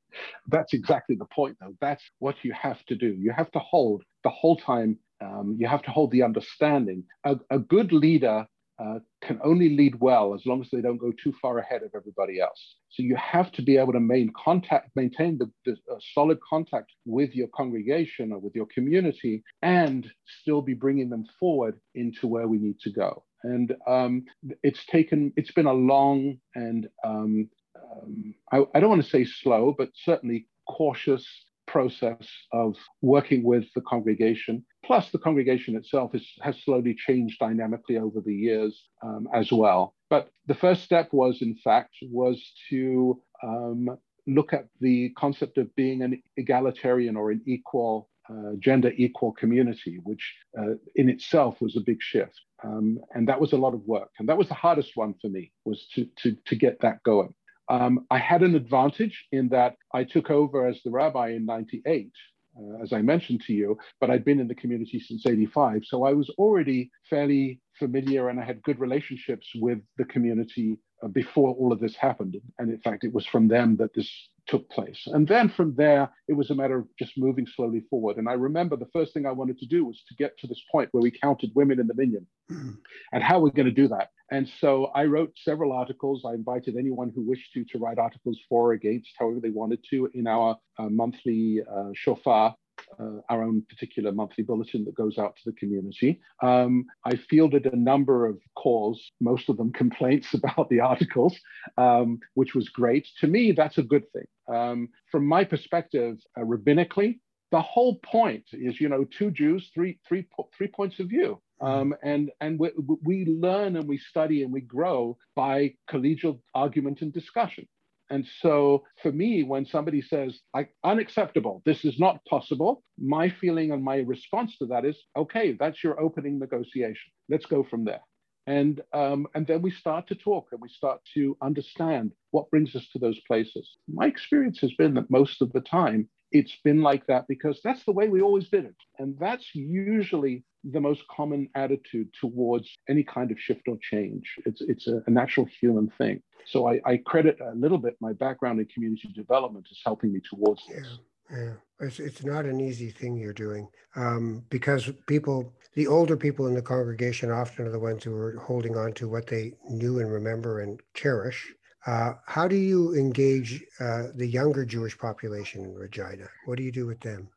That's 0.47 0.73
exactly 0.73 1.17
the 1.17 1.25
point 1.25 1.57
though. 1.59 1.75
That's 1.81 2.01
what 2.19 2.37
you 2.41 2.53
have 2.53 2.81
to 2.85 2.95
do. 2.95 3.17
You 3.19 3.33
have 3.33 3.51
to 3.51 3.59
hold 3.59 4.03
the 4.23 4.29
whole 4.29 4.55
time 4.55 4.97
um, 5.19 5.57
you 5.59 5.67
have 5.67 5.83
to 5.83 5.91
hold 5.91 6.11
the 6.11 6.23
understanding. 6.23 7.03
A, 7.25 7.37
a 7.49 7.59
good 7.59 7.91
leader 7.91 8.45
uh, 8.83 8.99
can 9.21 9.39
only 9.43 9.75
lead 9.75 9.99
well 9.99 10.33
as 10.33 10.45
long 10.45 10.61
as 10.61 10.69
they 10.71 10.81
don't 10.81 10.97
go 10.97 11.13
too 11.23 11.33
far 11.41 11.59
ahead 11.59 11.83
of 11.83 11.91
everybody 11.95 12.39
else. 12.39 12.75
So 12.89 13.03
you 13.03 13.15
have 13.15 13.51
to 13.53 13.61
be 13.61 13.77
able 13.77 13.93
to 13.93 13.99
maintain 13.99 14.33
contact, 14.35 14.89
maintain 14.95 15.37
the, 15.37 15.49
the 15.65 15.73
uh, 15.91 15.97
solid 16.13 16.39
contact 16.47 16.91
with 17.05 17.33
your 17.33 17.47
congregation 17.55 18.31
or 18.31 18.39
with 18.39 18.55
your 18.55 18.67
community, 18.67 19.43
and 19.61 20.09
still 20.41 20.61
be 20.61 20.73
bringing 20.73 21.09
them 21.09 21.25
forward 21.39 21.79
into 21.95 22.27
where 22.27 22.47
we 22.47 22.57
need 22.57 22.79
to 22.81 22.91
go. 22.91 23.23
And 23.43 23.75
um, 23.87 24.25
it's 24.63 24.85
taken, 24.85 25.33
it's 25.35 25.51
been 25.51 25.65
a 25.65 25.73
long 25.73 26.37
and 26.55 26.87
um, 27.03 27.49
um, 27.75 28.33
I, 28.51 28.63
I 28.73 28.79
don't 28.79 28.89
want 28.89 29.03
to 29.03 29.09
say 29.09 29.25
slow, 29.25 29.75
but 29.77 29.89
certainly 29.95 30.47
cautious 30.67 31.25
process 31.67 32.27
of 32.51 32.75
working 33.01 33.43
with 33.43 33.65
the 33.75 33.81
congregation. 33.81 34.65
Plus, 34.83 35.09
the 35.11 35.17
congregation 35.17 35.75
itself 35.75 36.13
is, 36.13 36.27
has 36.41 36.57
slowly 36.63 36.93
changed 36.93 37.39
dynamically 37.39 37.97
over 37.97 38.19
the 38.19 38.35
years 38.35 38.89
um, 39.01 39.27
as 39.33 39.51
well. 39.51 39.95
But 40.09 40.29
the 40.47 40.55
first 40.55 40.83
step 40.83 41.09
was, 41.11 41.41
in 41.41 41.55
fact, 41.63 41.95
was 42.01 42.41
to 42.69 43.21
um, 43.41 43.97
look 44.27 44.53
at 44.53 44.67
the 44.81 45.09
concept 45.17 45.57
of 45.57 45.73
being 45.75 46.01
an 46.01 46.21
egalitarian 46.37 47.15
or 47.15 47.31
an 47.31 47.41
equal, 47.45 48.09
uh, 48.29 48.55
gender 48.59 48.91
equal 48.97 49.31
community, 49.31 49.99
which 50.03 50.35
uh, 50.57 50.75
in 50.95 51.09
itself 51.09 51.61
was 51.61 51.77
a 51.77 51.81
big 51.81 52.01
shift. 52.01 52.39
Um, 52.63 52.99
and 53.13 53.27
that 53.27 53.39
was 53.39 53.53
a 53.53 53.57
lot 53.57 53.73
of 53.73 53.81
work. 53.85 54.09
And 54.19 54.27
that 54.29 54.37
was 54.37 54.47
the 54.47 54.53
hardest 54.53 54.91
one 54.95 55.15
for 55.21 55.29
me, 55.29 55.51
was 55.65 55.87
to, 55.95 56.07
to, 56.19 56.35
to 56.45 56.55
get 56.55 56.79
that 56.81 57.03
going. 57.03 57.33
Um, 57.69 58.05
I 58.11 58.17
had 58.17 58.43
an 58.43 58.55
advantage 58.55 59.25
in 59.31 59.49
that 59.49 59.75
I 59.93 60.03
took 60.03 60.29
over 60.29 60.67
as 60.67 60.81
the 60.83 60.91
rabbi 60.91 61.29
in 61.29 61.45
98, 61.45 62.11
uh, 62.57 62.83
as 62.83 62.93
I 62.93 63.01
mentioned 63.01 63.41
to 63.47 63.53
you, 63.53 63.77
but 63.99 64.09
I'd 64.09 64.25
been 64.25 64.39
in 64.39 64.47
the 64.47 64.55
community 64.55 64.99
since 64.99 65.25
85. 65.25 65.83
So 65.85 66.03
I 66.05 66.13
was 66.13 66.29
already 66.37 66.91
fairly 67.09 67.59
familiar 67.79 68.29
and 68.29 68.39
I 68.39 68.45
had 68.45 68.61
good 68.63 68.79
relationships 68.79 69.47
with 69.55 69.79
the 69.97 70.05
community 70.05 70.77
before 71.11 71.53
all 71.53 71.71
of 71.71 71.79
this 71.79 71.95
happened. 71.95 72.37
And 72.59 72.71
in 72.71 72.79
fact, 72.79 73.03
it 73.03 73.13
was 73.13 73.25
from 73.25 73.47
them 73.47 73.77
that 73.77 73.93
this 73.93 74.09
took 74.47 74.69
place. 74.69 75.01
And 75.07 75.27
then 75.27 75.49
from 75.49 75.73
there, 75.75 76.11
it 76.27 76.33
was 76.33 76.49
a 76.49 76.55
matter 76.55 76.77
of 76.77 76.87
just 76.99 77.17
moving 77.17 77.47
slowly 77.47 77.81
forward. 77.89 78.17
And 78.17 78.27
I 78.27 78.33
remember 78.33 78.75
the 78.75 78.89
first 78.93 79.13
thing 79.13 79.25
I 79.25 79.31
wanted 79.31 79.57
to 79.59 79.65
do 79.65 79.85
was 79.85 80.01
to 80.07 80.15
get 80.15 80.37
to 80.39 80.47
this 80.47 80.61
point 80.71 80.89
where 80.91 81.01
we 81.01 81.11
counted 81.11 81.51
women 81.55 81.79
in 81.79 81.87
the 81.87 81.93
minyan 81.93 82.27
mm-hmm. 82.51 82.71
and 83.13 83.23
how 83.23 83.39
we're 83.39 83.51
going 83.51 83.65
to 83.65 83.71
do 83.71 83.87
that. 83.89 84.09
And 84.31 84.49
so 84.59 84.85
I 84.87 85.05
wrote 85.05 85.31
several 85.35 85.71
articles. 85.71 86.23
I 86.25 86.33
invited 86.33 86.75
anyone 86.75 87.11
who 87.13 87.27
wished 87.27 87.53
to 87.53 87.63
to 87.65 87.77
write 87.77 87.99
articles 87.99 88.39
for 88.49 88.69
or 88.69 88.73
against, 88.73 89.09
however 89.17 89.39
they 89.39 89.49
wanted 89.49 89.79
to, 89.91 90.09
in 90.13 90.27
our 90.27 90.57
uh, 90.77 90.89
monthly 90.89 91.61
uh, 91.61 91.89
shofar 91.93 92.55
uh, 92.99 93.21
our 93.29 93.43
own 93.43 93.63
particular 93.69 94.11
monthly 94.11 94.43
bulletin 94.43 94.85
that 94.85 94.95
goes 94.95 95.17
out 95.17 95.35
to 95.35 95.41
the 95.45 95.55
community. 95.57 96.19
Um, 96.41 96.85
I 97.05 97.15
fielded 97.29 97.65
a 97.65 97.75
number 97.75 98.25
of 98.25 98.39
calls, 98.55 99.11
most 99.19 99.49
of 99.49 99.57
them 99.57 99.71
complaints 99.83 100.33
about 100.33 100.69
the 100.69 100.79
articles, 100.79 101.37
um, 101.77 102.19
which 102.33 102.55
was 102.55 102.69
great. 102.69 103.07
To 103.21 103.27
me, 103.27 103.51
that's 103.51 103.77
a 103.77 103.83
good 103.83 104.03
thing. 104.11 104.25
Um, 104.53 104.89
from 105.11 105.25
my 105.25 105.43
perspective, 105.43 106.17
uh, 106.37 106.41
rabbinically, 106.41 107.19
the 107.51 107.61
whole 107.61 107.99
point 107.99 108.45
is, 108.51 108.81
you 108.81 108.89
know, 108.89 109.05
two 109.17 109.29
Jews, 109.29 109.69
three, 109.75 109.99
three, 110.07 110.25
three 110.57 110.67
points 110.67 110.99
of 110.99 111.07
view. 111.07 111.39
Mm-hmm. 111.61 111.81
Um, 111.81 111.95
and 112.03 112.31
and 112.41 112.59
we, 112.59 112.71
we 113.03 113.25
learn 113.25 113.75
and 113.77 113.87
we 113.87 113.97
study 113.97 114.43
and 114.43 114.51
we 114.51 114.61
grow 114.61 115.17
by 115.35 115.75
collegial 115.89 116.39
argument 116.55 117.01
and 117.01 117.13
discussion. 117.13 117.67
And 118.13 118.27
so 118.41 118.83
for 119.01 119.11
me, 119.11 119.41
when 119.41 119.65
somebody 119.65 119.99
says, 119.99 120.39
like, 120.53 120.69
unacceptable, 120.83 121.63
this 121.65 121.83
is 121.83 121.97
not 121.97 122.23
possible, 122.25 122.83
my 122.99 123.27
feeling 123.27 123.71
and 123.71 123.83
my 123.83 123.97
response 124.01 124.55
to 124.59 124.67
that 124.67 124.85
is, 124.85 124.95
okay, 125.17 125.57
that's 125.59 125.83
your 125.83 125.99
opening 125.99 126.37
negotiation. 126.37 127.11
Let's 127.27 127.47
go 127.47 127.63
from 127.63 127.85
there. 127.85 128.01
And, 128.45 128.81
um, 128.93 129.25
and 129.33 129.47
then 129.47 129.63
we 129.63 129.71
start 129.71 130.05
to 130.09 130.15
talk 130.15 130.49
and 130.51 130.61
we 130.61 130.69
start 130.69 130.99
to 131.15 131.35
understand 131.41 132.11
what 132.29 132.51
brings 132.51 132.75
us 132.75 132.87
to 132.93 132.99
those 132.99 133.19
places. 133.25 133.67
My 133.91 134.05
experience 134.05 134.59
has 134.59 134.73
been 134.73 134.93
that 134.93 135.09
most 135.09 135.41
of 135.41 135.51
the 135.51 135.61
time, 135.61 136.07
it's 136.33 136.57
been 136.63 136.81
like 136.81 137.05
that 137.07 137.27
because 137.27 137.61
that's 137.63 137.85
the 137.85 137.91
way 137.91 138.09
we 138.09 138.21
always 138.21 138.49
did 138.49 138.65
it. 138.65 138.75
And 138.97 139.15
that's 139.19 139.53
usually 139.53 140.43
the 140.63 140.81
most 140.81 141.03
common 141.07 141.47
attitude 141.55 142.09
towards 142.19 142.75
any 142.89 143.03
kind 143.03 143.31
of 143.31 143.39
shift 143.39 143.67
or 143.67 143.77
change. 143.81 144.35
It's, 144.45 144.61
it's 144.61 144.87
a, 144.87 145.03
a 145.05 145.11
natural 145.11 145.47
human 145.61 145.91
thing. 145.97 146.21
So 146.45 146.67
I, 146.67 146.81
I, 146.85 146.97
credit 146.97 147.37
a 147.39 147.55
little 147.55 147.77
bit 147.77 147.95
my 148.01 148.13
background 148.13 148.59
in 148.59 148.65
community 148.65 149.09
development 149.15 149.67
is 149.71 149.79
helping 149.85 150.11
me 150.11 150.21
towards 150.27 150.61
this. 150.67 150.97
Yeah, 151.31 151.37
yeah. 151.37 151.53
It's, 151.79 151.99
it's 151.99 152.25
not 152.25 152.45
an 152.45 152.59
easy 152.59 152.89
thing 152.89 153.15
you're 153.15 153.33
doing 153.33 153.67
um, 153.95 154.43
because 154.49 154.91
people, 155.07 155.53
the 155.75 155.87
older 155.87 156.17
people 156.17 156.47
in 156.47 156.53
the 156.53 156.61
congregation 156.61 157.29
often 157.29 157.67
are 157.67 157.71
the 157.71 157.79
ones 157.79 158.03
who 158.03 158.15
are 158.15 158.37
holding 158.37 158.75
on 158.75 158.93
to 158.93 159.07
what 159.07 159.27
they 159.27 159.53
knew 159.69 159.99
and 159.99 160.11
remember 160.11 160.61
and 160.61 160.81
cherish. 160.93 161.53
Uh, 161.85 162.13
how 162.25 162.47
do 162.47 162.55
you 162.55 162.95
engage 162.95 163.61
uh, 163.79 164.07
the 164.15 164.25
younger 164.25 164.65
Jewish 164.65 164.97
population 164.97 165.65
in 165.65 165.73
Regina? 165.73 166.27
What 166.45 166.57
do 166.57 166.63
you 166.63 166.71
do 166.71 166.85
with 166.85 166.99
them? 167.01 167.27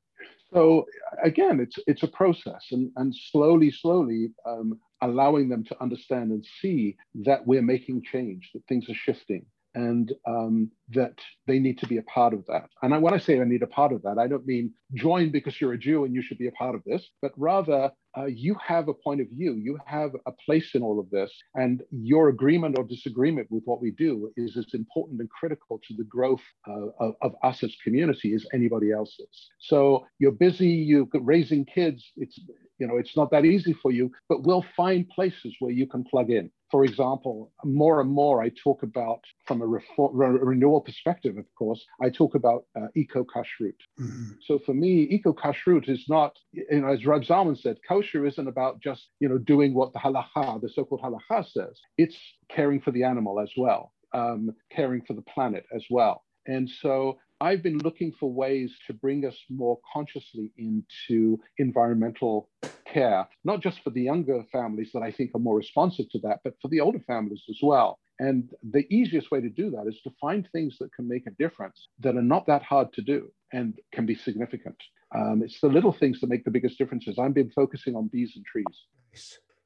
So 0.52 0.86
again, 1.22 1.58
it's 1.58 1.76
it's 1.86 2.04
a 2.04 2.08
process, 2.08 2.64
and 2.70 2.90
and 2.96 3.14
slowly, 3.30 3.72
slowly, 3.72 4.30
um, 4.46 4.78
allowing 5.02 5.48
them 5.48 5.64
to 5.64 5.82
understand 5.82 6.30
and 6.30 6.46
see 6.60 6.96
that 7.26 7.44
we're 7.46 7.62
making 7.62 8.02
change, 8.02 8.50
that 8.54 8.62
things 8.68 8.88
are 8.88 8.94
shifting, 8.94 9.44
and 9.76 10.12
um, 10.26 10.70
that 10.88 11.18
they 11.46 11.58
need 11.58 11.78
to 11.78 11.86
be 11.86 11.98
a 11.98 12.02
part 12.02 12.32
of 12.32 12.44
that. 12.46 12.68
And 12.82 12.94
I, 12.94 12.98
when 12.98 13.14
I 13.14 13.18
say 13.18 13.40
I 13.40 13.44
need 13.44 13.62
a 13.62 13.68
part 13.68 13.92
of 13.92 14.02
that, 14.02 14.18
I 14.18 14.26
don't 14.26 14.46
mean 14.46 14.72
join 14.94 15.30
because 15.30 15.60
you're 15.60 15.74
a 15.74 15.78
Jew 15.78 16.04
and 16.04 16.14
you 16.14 16.22
should 16.22 16.38
be 16.38 16.48
a 16.48 16.52
part 16.52 16.74
of 16.74 16.82
this, 16.84 17.06
but 17.20 17.32
rather 17.36 17.90
uh, 18.16 18.24
you 18.24 18.56
have 18.66 18.88
a 18.88 18.94
point 18.94 19.20
of 19.20 19.26
view, 19.30 19.54
you 19.54 19.78
have 19.84 20.12
a 20.26 20.32
place 20.46 20.74
in 20.74 20.82
all 20.82 20.98
of 20.98 21.10
this, 21.10 21.30
and 21.54 21.82
your 21.90 22.30
agreement 22.30 22.76
or 22.78 22.84
disagreement 22.84 23.46
with 23.50 23.62
what 23.66 23.82
we 23.82 23.90
do 23.90 24.32
is 24.38 24.56
as 24.56 24.72
important 24.72 25.20
and 25.20 25.28
critical 25.28 25.78
to 25.86 25.94
the 25.94 26.04
growth 26.04 26.40
uh, 26.66 26.86
of, 26.98 27.14
of, 27.20 27.34
us 27.42 27.62
as 27.62 27.76
community 27.84 28.32
as 28.32 28.46
anybody 28.54 28.90
else's. 28.90 29.50
So 29.58 30.06
you're 30.18 30.32
busy, 30.32 30.68
you're 30.68 31.06
raising 31.12 31.66
kids. 31.66 32.10
It's 32.16 32.40
you 32.78 32.86
know 32.86 32.96
it's 32.96 33.16
not 33.16 33.30
that 33.32 33.44
easy 33.44 33.74
for 33.74 33.92
you, 33.92 34.10
but 34.30 34.44
we'll 34.44 34.64
find 34.74 35.06
places 35.10 35.54
where 35.60 35.72
you 35.72 35.86
can 35.86 36.02
plug 36.04 36.30
in. 36.30 36.50
For 36.70 36.84
example, 36.84 37.52
more 37.64 38.00
and 38.00 38.10
more 38.10 38.42
I 38.42 38.50
talk 38.62 38.82
about 38.82 39.20
from 39.46 39.62
a, 39.62 39.66
renewal 39.66 40.80
perspective, 40.80 41.36
of 41.38 41.46
course, 41.56 41.84
I 42.02 42.10
talk 42.10 42.34
about 42.34 42.64
uh, 42.76 42.88
eco 42.96 43.24
kashrut. 43.24 43.78
Mm-hmm. 44.00 44.32
So 44.44 44.58
for 44.58 44.74
me, 44.74 45.06
eco 45.10 45.32
kashrut 45.32 45.88
is 45.88 46.04
not, 46.08 46.36
you 46.52 46.80
know, 46.80 46.88
as 46.88 47.06
Reb 47.06 47.22
Zalman 47.22 47.60
said, 47.60 47.76
kosher 47.88 48.26
isn't 48.26 48.48
about 48.48 48.82
just, 48.82 49.08
you 49.20 49.28
know, 49.28 49.38
doing 49.38 49.74
what 49.74 49.92
the 49.92 50.00
halacha, 50.00 50.60
the 50.60 50.68
so-called 50.68 51.02
halacha 51.02 51.46
says. 51.48 51.78
It's 51.98 52.16
caring 52.50 52.80
for 52.80 52.90
the 52.90 53.04
animal 53.04 53.38
as 53.38 53.50
well, 53.56 53.92
um, 54.12 54.50
caring 54.72 55.02
for 55.02 55.14
the 55.14 55.22
planet 55.22 55.64
as 55.74 55.84
well. 55.88 56.24
And 56.46 56.68
so 56.68 57.18
I've 57.40 57.62
been 57.62 57.78
looking 57.78 58.12
for 58.18 58.32
ways 58.32 58.72
to 58.86 58.94
bring 58.94 59.26
us 59.26 59.36
more 59.50 59.78
consciously 59.92 60.52
into 60.56 61.38
environmental 61.58 62.48
care, 62.96 63.28
not 63.44 63.60
just 63.60 63.78
for 63.82 63.90
the 63.90 64.06
younger 64.10 64.42
families 64.50 64.90
that 64.94 65.02
I 65.02 65.10
think 65.16 65.30
are 65.34 65.46
more 65.48 65.56
responsive 65.64 66.06
to 66.12 66.18
that, 66.20 66.38
but 66.44 66.54
for 66.60 66.68
the 66.68 66.80
older 66.80 67.02
families 67.06 67.42
as 67.50 67.58
well. 67.62 67.98
And 68.18 68.48
the 68.76 68.84
easiest 68.98 69.30
way 69.30 69.40
to 69.42 69.50
do 69.50 69.70
that 69.74 69.86
is 69.86 70.00
to 70.04 70.10
find 70.20 70.48
things 70.50 70.76
that 70.80 70.94
can 70.96 71.06
make 71.06 71.26
a 71.26 71.36
difference 71.38 71.78
that 72.00 72.16
are 72.16 72.30
not 72.34 72.46
that 72.46 72.62
hard 72.62 72.88
to 72.94 73.02
do 73.02 73.30
and 73.52 73.74
can 73.92 74.06
be 74.06 74.14
significant. 74.14 74.78
Um, 75.14 75.42
it's 75.44 75.60
the 75.60 75.68
little 75.68 75.92
things 75.92 76.20
that 76.20 76.30
make 76.30 76.44
the 76.44 76.50
biggest 76.50 76.78
differences. 76.78 77.18
I've 77.18 77.34
been 77.34 77.50
focusing 77.50 77.94
on 77.94 78.08
bees 78.08 78.32
and 78.36 78.44
trees. 78.44 78.76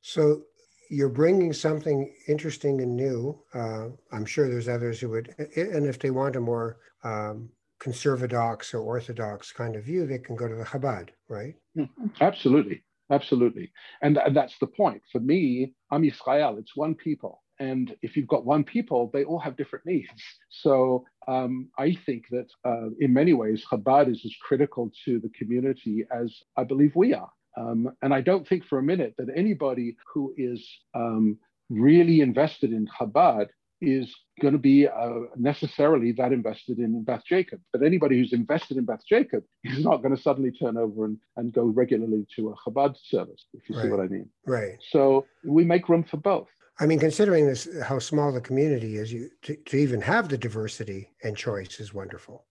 So 0.02 0.42
you're 0.90 1.08
bringing 1.08 1.52
something 1.52 2.12
interesting 2.26 2.80
and 2.80 2.96
new. 2.96 3.40
Uh, 3.54 3.86
I'm 4.12 4.26
sure 4.26 4.48
there's 4.48 4.68
others 4.68 5.00
who 5.00 5.10
would, 5.10 5.26
and 5.56 5.86
if 5.86 5.98
they 6.00 6.10
want 6.10 6.34
a 6.36 6.40
more 6.40 6.78
um, 7.04 7.50
conservadox 7.80 8.74
or 8.74 8.80
orthodox 8.80 9.52
kind 9.52 9.76
of 9.76 9.84
view, 9.84 10.06
they 10.06 10.18
can 10.18 10.34
go 10.34 10.48
to 10.48 10.56
the 10.56 10.64
Chabad, 10.64 11.10
right? 11.28 11.54
Mm-hmm. 11.76 12.06
Absolutely, 12.20 12.82
absolutely, 13.10 13.72
and, 14.02 14.18
that's 14.32 14.58
the 14.58 14.66
point. 14.66 15.02
For 15.12 15.20
me, 15.20 15.74
Am 15.92 16.04
Israel. 16.04 16.56
It's 16.58 16.76
one 16.76 16.94
people, 16.94 17.42
and 17.58 17.94
if 18.02 18.16
you've 18.16 18.28
got 18.28 18.44
one 18.44 18.64
people, 18.64 19.10
they 19.12 19.24
all 19.24 19.38
have 19.38 19.56
different 19.56 19.86
needs. 19.86 20.08
So 20.48 21.04
um, 21.28 21.68
I 21.78 21.96
think 22.06 22.24
that 22.30 22.48
uh, 22.64 22.88
in 23.00 23.12
many 23.12 23.32
ways, 23.34 23.64
Chabad 23.70 24.10
is 24.10 24.22
as 24.24 24.34
critical 24.42 24.90
to 25.04 25.20
the 25.20 25.30
community 25.30 26.04
as 26.10 26.34
I 26.56 26.64
believe 26.64 26.92
we 26.96 27.14
are. 27.14 27.30
Um, 27.56 27.90
and 28.02 28.14
I 28.14 28.20
don't 28.20 28.46
think 28.46 28.64
for 28.64 28.78
a 28.78 28.82
minute 28.82 29.14
that 29.18 29.28
anybody 29.34 29.96
who 30.12 30.32
is 30.36 30.66
um, 30.94 31.38
really 31.68 32.20
invested 32.20 32.72
in 32.72 32.88
Chabad 32.98 33.48
is 33.80 34.14
going 34.40 34.52
to 34.52 34.58
be 34.58 34.86
uh, 34.86 35.20
necessarily 35.36 36.12
that 36.12 36.32
invested 36.32 36.78
in 36.78 37.02
Beth 37.04 37.22
Jacob. 37.28 37.60
But 37.72 37.82
anybody 37.82 38.16
who's 38.16 38.32
invested 38.32 38.76
in 38.76 38.84
Beth 38.84 39.02
Jacob 39.08 39.44
is 39.64 39.84
not 39.84 40.02
going 40.02 40.14
to 40.14 40.20
suddenly 40.20 40.50
turn 40.50 40.76
over 40.76 41.04
and, 41.04 41.18
and 41.36 41.52
go 41.52 41.64
regularly 41.64 42.26
to 42.36 42.50
a 42.50 42.70
Chabad 42.70 42.96
service, 43.02 43.46
if 43.54 43.68
you 43.68 43.76
right. 43.76 43.84
see 43.84 43.90
what 43.90 44.00
I 44.00 44.08
mean. 44.08 44.28
Right. 44.46 44.76
So 44.90 45.26
we 45.44 45.64
make 45.64 45.88
room 45.88 46.04
for 46.04 46.16
both. 46.16 46.48
I 46.78 46.86
mean, 46.86 46.98
considering 46.98 47.46
this, 47.46 47.68
how 47.82 47.98
small 47.98 48.32
the 48.32 48.40
community 48.40 48.96
is, 48.96 49.12
you 49.12 49.30
to, 49.42 49.56
to 49.56 49.76
even 49.76 50.00
have 50.00 50.30
the 50.30 50.38
diversity 50.38 51.10
and 51.22 51.36
choice 51.36 51.78
is 51.78 51.92
wonderful. 51.92 52.46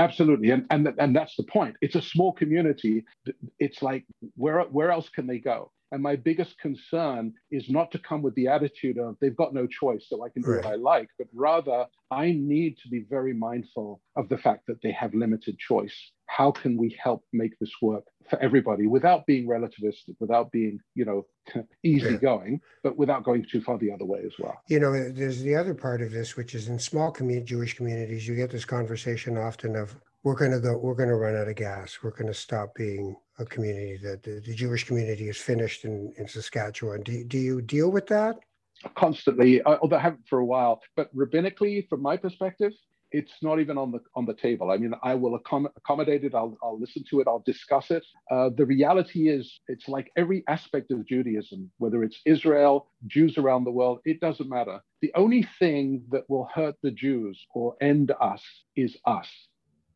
Absolutely, 0.00 0.50
and 0.50 0.66
and 0.70 0.88
and 0.98 1.14
that's 1.14 1.36
the 1.36 1.44
point. 1.44 1.76
It's 1.80 1.94
a 1.94 2.02
small 2.02 2.32
community. 2.32 3.04
It's 3.60 3.82
like 3.82 4.04
where 4.34 4.60
where 4.62 4.90
else 4.90 5.08
can 5.08 5.28
they 5.28 5.38
go? 5.38 5.70
And 5.92 6.02
my 6.02 6.16
biggest 6.16 6.58
concern 6.58 7.34
is 7.50 7.68
not 7.68 7.90
to 7.92 7.98
come 7.98 8.22
with 8.22 8.34
the 8.36 8.46
attitude 8.46 8.98
of 8.98 9.16
they've 9.20 9.36
got 9.36 9.52
no 9.52 9.66
choice, 9.66 10.06
so 10.08 10.24
I 10.24 10.28
can 10.28 10.42
do 10.42 10.50
right. 10.52 10.64
what 10.64 10.72
I 10.72 10.76
like, 10.76 11.08
but 11.18 11.26
rather 11.34 11.86
I 12.10 12.32
need 12.32 12.76
to 12.82 12.88
be 12.88 13.04
very 13.08 13.32
mindful 13.32 14.00
of 14.16 14.28
the 14.28 14.38
fact 14.38 14.66
that 14.68 14.80
they 14.82 14.92
have 14.92 15.14
limited 15.14 15.58
choice. 15.58 16.12
How 16.26 16.52
can 16.52 16.76
we 16.76 16.96
help 17.02 17.24
make 17.32 17.58
this 17.58 17.72
work 17.82 18.04
for 18.28 18.38
everybody 18.40 18.86
without 18.86 19.26
being 19.26 19.48
relativistic, 19.48 20.14
without 20.20 20.52
being, 20.52 20.78
you 20.94 21.04
know, 21.04 21.26
easygoing, 21.82 22.52
yeah. 22.52 22.68
but 22.84 22.96
without 22.96 23.24
going 23.24 23.44
too 23.50 23.60
far 23.60 23.76
the 23.78 23.90
other 23.90 24.04
way 24.04 24.20
as 24.24 24.32
well? 24.38 24.60
You 24.68 24.78
know, 24.78 25.10
there's 25.10 25.42
the 25.42 25.56
other 25.56 25.74
part 25.74 26.02
of 26.02 26.12
this, 26.12 26.36
which 26.36 26.54
is 26.54 26.68
in 26.68 26.78
small 26.78 27.10
community, 27.10 27.46
Jewish 27.46 27.74
communities, 27.74 28.28
you 28.28 28.36
get 28.36 28.50
this 28.50 28.64
conversation 28.64 29.36
often 29.36 29.74
of 29.74 29.96
we're 30.22 30.34
going 30.34 30.50
to 30.50 30.60
go 30.60 30.76
we're 30.76 30.94
going 30.94 31.08
to 31.08 31.16
run 31.16 31.36
out 31.36 31.48
of 31.48 31.56
gas 31.56 31.98
we're 32.02 32.10
going 32.10 32.26
to 32.26 32.34
stop 32.34 32.74
being 32.74 33.16
a 33.38 33.44
community 33.44 33.98
that 34.02 34.22
the, 34.22 34.40
the 34.46 34.54
jewish 34.54 34.84
community 34.84 35.28
is 35.28 35.36
finished 35.36 35.84
in, 35.84 36.12
in 36.18 36.28
saskatchewan 36.28 37.02
do, 37.02 37.24
do 37.24 37.38
you 37.38 37.60
deal 37.62 37.90
with 37.90 38.06
that 38.06 38.36
constantly 38.94 39.62
although 39.64 39.96
i 39.96 40.00
haven't 40.00 40.26
for 40.28 40.38
a 40.38 40.44
while 40.44 40.80
but 40.96 41.14
rabbinically 41.14 41.88
from 41.88 42.02
my 42.02 42.16
perspective 42.16 42.72
it's 43.12 43.32
not 43.42 43.60
even 43.60 43.76
on 43.76 43.90
the 43.90 44.00
on 44.14 44.24
the 44.24 44.34
table. 44.34 44.70
I 44.70 44.76
mean, 44.76 44.94
I 45.02 45.14
will 45.14 45.38
accom- 45.38 45.70
accommodate 45.76 46.24
it. 46.24 46.34
I'll, 46.34 46.56
I'll 46.62 46.78
listen 46.78 47.04
to 47.10 47.20
it. 47.20 47.26
I'll 47.26 47.42
discuss 47.44 47.90
it. 47.90 48.04
Uh, 48.30 48.50
the 48.56 48.64
reality 48.64 49.28
is, 49.28 49.60
it's 49.68 49.88
like 49.88 50.10
every 50.16 50.44
aspect 50.48 50.90
of 50.90 51.06
Judaism, 51.06 51.70
whether 51.78 52.04
it's 52.04 52.20
Israel, 52.24 52.88
Jews 53.06 53.38
around 53.38 53.64
the 53.64 53.70
world, 53.70 54.00
it 54.04 54.20
doesn't 54.20 54.48
matter. 54.48 54.80
The 55.02 55.12
only 55.14 55.46
thing 55.58 56.04
that 56.10 56.28
will 56.28 56.48
hurt 56.54 56.76
the 56.82 56.90
Jews 56.90 57.44
or 57.54 57.76
end 57.80 58.12
us 58.20 58.42
is 58.76 58.96
us. 59.04 59.28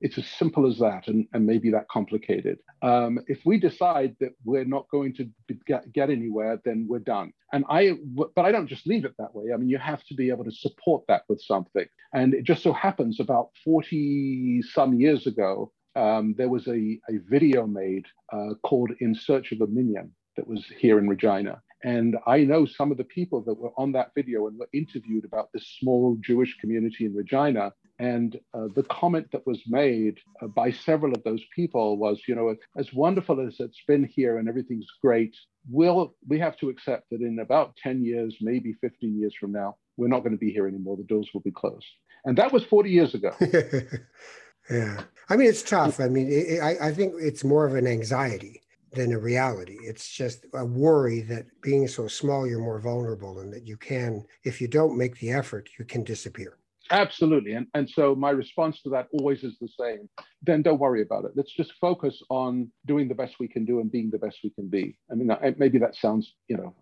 It's 0.01 0.19
as 0.19 0.27
simple 0.27 0.67
as 0.67 0.79
that, 0.79 1.09
and, 1.09 1.27
and 1.33 1.47
maybe 1.47 1.71
that 1.71 1.89
complicated. 1.89 2.59
Um, 2.83 3.19
if 3.27 3.41
we 3.45 3.59
decide 3.59 4.17
that 4.21 4.33
we're 4.45 4.65
not 4.65 4.89
going 4.91 5.15
to 5.15 5.29
get, 5.67 5.91
get 5.93 6.11
anywhere, 6.11 6.61
then 6.65 6.87
we're 6.89 6.99
done. 6.99 7.33
And 7.53 7.65
I, 7.71 7.93
but 8.15 8.45
I 8.45 8.53
don't 8.53 8.67
just 8.67 8.87
leave 8.87 9.05
it 9.05 9.15
that 9.19 9.35
way. 9.35 9.53
I 9.53 9.57
mean, 9.57 9.69
you 9.69 9.79
have 9.79 10.05
to 10.05 10.15
be 10.15 10.31
able 10.31 10.45
to 10.45 10.53
support 10.53 11.05
that 11.09 11.23
with 11.29 11.41
something. 11.41 11.87
And 12.13 12.35
it 12.35 12.45
just 12.45 12.63
so 12.63 12.73
happens 12.73 13.21
about 13.21 13.51
40 13.65 14.63
some 14.73 15.01
years 15.01 15.27
ago, 15.27 15.73
um, 15.97 16.35
there 16.37 16.49
was 16.49 16.67
a, 16.67 16.99
a 17.09 17.19
video 17.29 17.67
made 17.67 18.07
uh, 18.33 18.55
called 18.63 18.91
In 19.01 19.15
Search 19.15 19.53
of 19.53 19.61
a 19.61 19.67
Minyan 19.67 20.11
that 20.37 20.47
was 20.47 20.65
here 20.79 20.99
in 20.99 21.09
Regina. 21.09 21.63
And 21.85 22.17
I 22.27 22.39
know 22.39 22.65
some 22.65 22.91
of 22.91 22.97
the 22.97 23.05
people 23.05 23.43
that 23.43 23.55
were 23.55 23.73
on 23.77 23.93
that 23.93 24.13
video 24.15 24.47
and 24.47 24.59
were 24.59 24.69
interviewed 24.73 25.25
about 25.25 25.51
this 25.53 25.77
small 25.79 26.17
Jewish 26.21 26.57
community 26.59 27.05
in 27.05 27.15
Regina. 27.15 27.73
And 27.99 28.39
uh, 28.53 28.69
the 28.75 28.83
comment 28.85 29.29
that 29.33 29.47
was 29.47 29.61
made 29.69 30.19
uh, 30.43 30.49
by 30.49 30.73
several 30.73 31.13
of 31.13 31.23
those 31.23 31.43
people 31.55 31.97
was, 31.97 32.21
you 32.27 32.35
know, 32.35 32.57
as 32.77 32.93
wonderful 32.93 33.47
as 33.47 33.61
it's 33.61 33.81
been 33.87 34.05
here 34.05 34.39
and 34.39 34.49
everything's 34.49 34.89
great, 35.01 35.37
we'll, 35.71 36.15
we 36.29 36.39
have 36.41 36.57
to 36.59 36.71
accept 36.71 37.11
that 37.11 37.21
in 37.21 37.39
about 37.39 37.77
10 37.77 38.05
years, 38.05 38.37
maybe 38.41 38.75
15 38.81 39.19
years 39.19 39.35
from 39.39 39.53
now, 39.53 39.77
we're 39.97 40.09
not 40.09 40.21
going 40.21 40.33
to 40.33 40.39
be 40.39 40.53
here 40.53 40.67
anymore. 40.67 40.97
The 40.97 41.05
doors 41.05 41.29
will 41.33 41.41
be 41.43 41.53
closed. 41.53 41.87
And 42.25 42.37
that 42.39 42.53
was 42.53 42.65
40 42.65 42.91
years 42.91 43.15
ago. 43.15 43.33
yeah. 44.71 45.03
I 45.29 45.37
mean, 45.37 45.49
it's 45.49 45.63
tough. 45.63 46.01
I 46.01 46.09
mean, 46.09 46.29
it, 46.31 46.61
I, 46.61 46.89
I 46.89 46.93
think 46.93 47.15
it's 47.19 47.45
more 47.45 47.65
of 47.65 47.77
an 47.77 47.87
anxiety 47.87 48.61
than 48.93 49.13
a 49.13 49.19
reality. 49.19 49.77
It's 49.83 50.09
just 50.09 50.47
a 50.55 50.65
worry 50.65 51.21
that 51.23 51.47
being 51.61 51.87
so 51.87 52.09
small, 52.09 52.47
you're 52.47 52.59
more 52.59 52.81
vulnerable 52.81 53.41
and 53.41 53.53
that 53.53 53.67
you 53.67 53.77
can, 53.77 54.25
if 54.45 54.61
you 54.61 54.69
don't 54.69 54.99
make 54.99 55.19
the 55.19 55.31
effort, 55.31 55.69
you 55.79 55.85
can 55.85 56.03
disappear. 56.03 56.59
Absolutely. 56.91 57.53
And, 57.53 57.67
and 57.75 57.89
so 57.89 58.15
my 58.15 58.31
response 58.31 58.83
to 58.83 58.91
that 58.91 59.09
always 59.13 59.43
is 59.43 59.57
the 59.61 59.69
same. 59.69 60.09
Then 60.43 60.63
don't 60.63 60.79
worry 60.79 61.03
about 61.03 61.25
it. 61.25 61.33
Let's 61.35 61.53
just 61.53 61.73
focus 61.81 62.23
on 62.29 62.71
doing 62.87 63.09
the 63.09 63.15
best 63.15 63.37
we 63.41 63.49
can 63.49 63.65
do 63.65 63.81
and 63.81 63.91
being 63.91 64.11
the 64.11 64.19
best 64.19 64.39
we 64.45 64.51
can 64.51 64.69
be. 64.69 64.97
I 65.11 65.15
mean, 65.15 65.31
maybe 65.57 65.79
that 65.79 65.95
sounds, 65.97 66.35
you 66.49 66.57
know, 66.57 66.75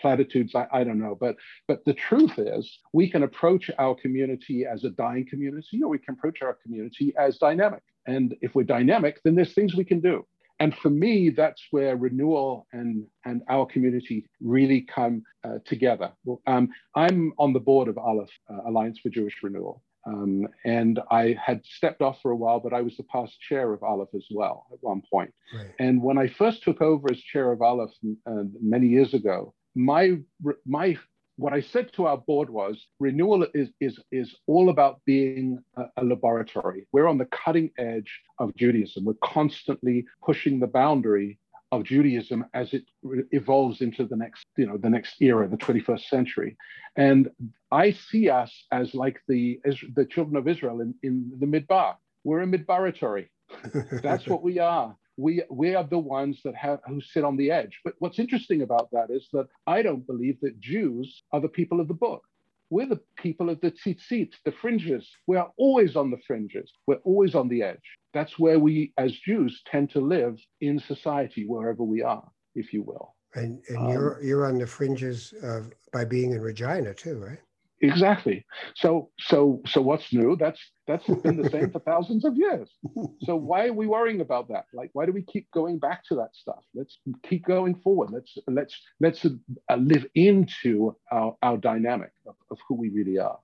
platitudes, 0.00 0.54
I, 0.54 0.66
I 0.72 0.84
don't 0.84 0.98
know. 0.98 1.16
But, 1.20 1.36
but 1.66 1.84
the 1.84 1.94
truth 1.94 2.38
is, 2.38 2.78
we 2.92 3.10
can 3.10 3.24
approach 3.24 3.70
our 3.78 3.94
community 3.94 4.64
as 4.64 4.84
a 4.84 4.90
dying 4.90 5.26
community, 5.28 5.82
or 5.82 5.88
we 5.88 5.98
can 5.98 6.14
approach 6.14 6.40
our 6.42 6.56
community 6.62 7.12
as 7.18 7.38
dynamic. 7.38 7.82
And 8.06 8.36
if 8.40 8.54
we're 8.54 8.62
dynamic, 8.64 9.20
then 9.24 9.34
there's 9.34 9.54
things 9.54 9.74
we 9.74 9.84
can 9.84 10.00
do. 10.00 10.24
And 10.62 10.72
for 10.76 10.90
me, 10.90 11.30
that's 11.30 11.60
where 11.72 11.96
renewal 11.96 12.68
and, 12.72 13.04
and 13.24 13.42
our 13.48 13.66
community 13.66 14.26
really 14.40 14.82
come 14.82 15.24
uh, 15.42 15.58
together. 15.64 16.12
Um, 16.46 16.68
I'm 16.94 17.32
on 17.36 17.52
the 17.52 17.58
board 17.58 17.88
of 17.88 17.98
Aleph, 17.98 18.30
uh, 18.48 18.68
Alliance 18.68 19.00
for 19.02 19.08
Jewish 19.08 19.34
Renewal. 19.42 19.82
Um, 20.06 20.46
and 20.64 21.00
I 21.10 21.36
had 21.44 21.64
stepped 21.64 22.00
off 22.00 22.20
for 22.22 22.30
a 22.30 22.36
while, 22.36 22.60
but 22.60 22.72
I 22.72 22.80
was 22.80 22.96
the 22.96 23.02
past 23.04 23.40
chair 23.40 23.72
of 23.72 23.82
Aleph 23.82 24.14
as 24.14 24.26
well 24.30 24.66
at 24.72 24.78
one 24.82 25.02
point. 25.12 25.34
Right. 25.52 25.66
And 25.80 26.00
when 26.00 26.16
I 26.16 26.28
first 26.28 26.62
took 26.62 26.80
over 26.80 27.08
as 27.10 27.18
chair 27.18 27.50
of 27.50 27.60
Aleph 27.60 27.90
uh, 28.26 28.44
many 28.60 28.86
years 28.86 29.14
ago, 29.14 29.54
my 29.74 30.18
my 30.64 30.96
what 31.36 31.52
I 31.52 31.60
said 31.60 31.92
to 31.94 32.06
our 32.06 32.18
board 32.18 32.50
was 32.50 32.86
renewal 33.00 33.46
is, 33.54 33.68
is, 33.80 33.98
is 34.10 34.34
all 34.46 34.68
about 34.68 35.00
being 35.06 35.58
a, 35.76 35.84
a, 35.96 36.04
laboratory. 36.04 36.86
We're 36.92 37.08
on 37.08 37.18
the 37.18 37.26
cutting 37.26 37.70
edge 37.78 38.20
of 38.38 38.54
Judaism. 38.56 39.04
We're 39.04 39.14
constantly 39.24 40.04
pushing 40.24 40.60
the 40.60 40.66
boundary 40.66 41.38
of 41.70 41.84
Judaism 41.84 42.44
as 42.52 42.74
it 42.74 42.84
evolves 43.30 43.80
into 43.80 44.04
the 44.04 44.16
next, 44.16 44.46
you 44.56 44.66
know, 44.66 44.76
the 44.76 44.90
next 44.90 45.20
era, 45.22 45.48
the 45.48 45.56
21st 45.56 46.02
century. 46.02 46.56
And 46.96 47.30
I 47.70 47.92
see 47.92 48.28
us 48.28 48.66
as 48.70 48.94
like 48.94 49.20
the, 49.26 49.58
as 49.64 49.78
the 49.94 50.04
children 50.04 50.36
of 50.36 50.46
Israel 50.48 50.82
in, 50.82 50.94
in 51.02 51.32
the 51.40 51.46
Midbar. 51.46 51.94
We're 52.24 52.42
a 52.42 52.46
Midbaratory. 52.46 53.28
That's 54.02 54.26
what 54.26 54.42
we 54.42 54.58
are 54.58 54.94
we 55.16 55.42
we 55.50 55.74
are 55.74 55.84
the 55.84 55.98
ones 55.98 56.40
that 56.44 56.54
have 56.54 56.80
who 56.86 57.00
sit 57.00 57.24
on 57.24 57.36
the 57.36 57.50
edge. 57.50 57.80
But 57.84 57.94
what's 57.98 58.18
interesting 58.18 58.62
about 58.62 58.90
that 58.92 59.10
is 59.10 59.28
that 59.32 59.46
I 59.66 59.82
don't 59.82 60.06
believe 60.06 60.38
that 60.40 60.60
Jews 60.60 61.22
are 61.32 61.40
the 61.40 61.48
people 61.48 61.80
of 61.80 61.88
the 61.88 61.94
book. 61.94 62.22
We're 62.70 62.86
the 62.86 63.00
people 63.16 63.50
of 63.50 63.60
the 63.60 63.70
tzitzit, 63.70 64.32
the 64.46 64.52
fringes. 64.52 65.06
We 65.26 65.36
are 65.36 65.50
always 65.58 65.94
on 65.94 66.10
the 66.10 66.16
fringes. 66.26 66.72
We're 66.86 67.04
always 67.04 67.34
on 67.34 67.48
the 67.48 67.62
edge. 67.62 67.82
That's 68.14 68.38
where 68.38 68.58
we, 68.58 68.94
as 68.96 69.12
Jews, 69.12 69.60
tend 69.66 69.90
to 69.90 70.00
live 70.00 70.38
in 70.62 70.78
society, 70.78 71.44
wherever 71.46 71.82
we 71.82 72.02
are, 72.02 72.26
if 72.54 72.72
you 72.72 72.82
will. 72.82 73.14
And, 73.34 73.62
and 73.68 73.78
um, 73.78 73.90
you're 73.90 74.22
you're 74.22 74.46
on 74.46 74.58
the 74.58 74.66
fringes 74.66 75.34
of 75.42 75.72
by 75.92 76.04
being 76.04 76.32
in 76.32 76.40
Regina 76.40 76.94
too, 76.94 77.18
right? 77.18 77.40
Exactly. 77.82 78.44
So 78.76 79.10
so 79.18 79.60
so 79.66 79.80
what's 79.80 80.12
new? 80.12 80.36
That's 80.36 80.60
that's 80.86 81.06
been 81.06 81.36
the 81.40 81.50
same 81.50 81.70
for 81.70 81.78
thousands 81.90 82.24
of 82.24 82.36
years. 82.36 82.70
So 83.22 83.36
why 83.36 83.68
are 83.68 83.72
we 83.72 83.86
worrying 83.86 84.20
about 84.20 84.48
that? 84.48 84.66
Like 84.72 84.90
why 84.94 85.06
do 85.06 85.12
we 85.12 85.22
keep 85.22 85.50
going 85.52 85.78
back 85.78 86.04
to 86.06 86.14
that 86.16 86.30
stuff? 86.32 86.64
Let's 86.74 86.98
keep 87.22 87.44
going 87.44 87.74
forward. 87.76 88.10
Let's 88.10 88.36
let's 88.48 88.74
let's 89.00 89.24
uh, 89.24 89.76
live 89.76 90.06
into 90.14 90.96
our 91.10 91.36
our 91.42 91.56
dynamic 91.56 92.12
of, 92.26 92.34
of 92.50 92.58
who 92.66 92.74
we 92.74 92.88
really 92.90 93.18
are. 93.18 93.38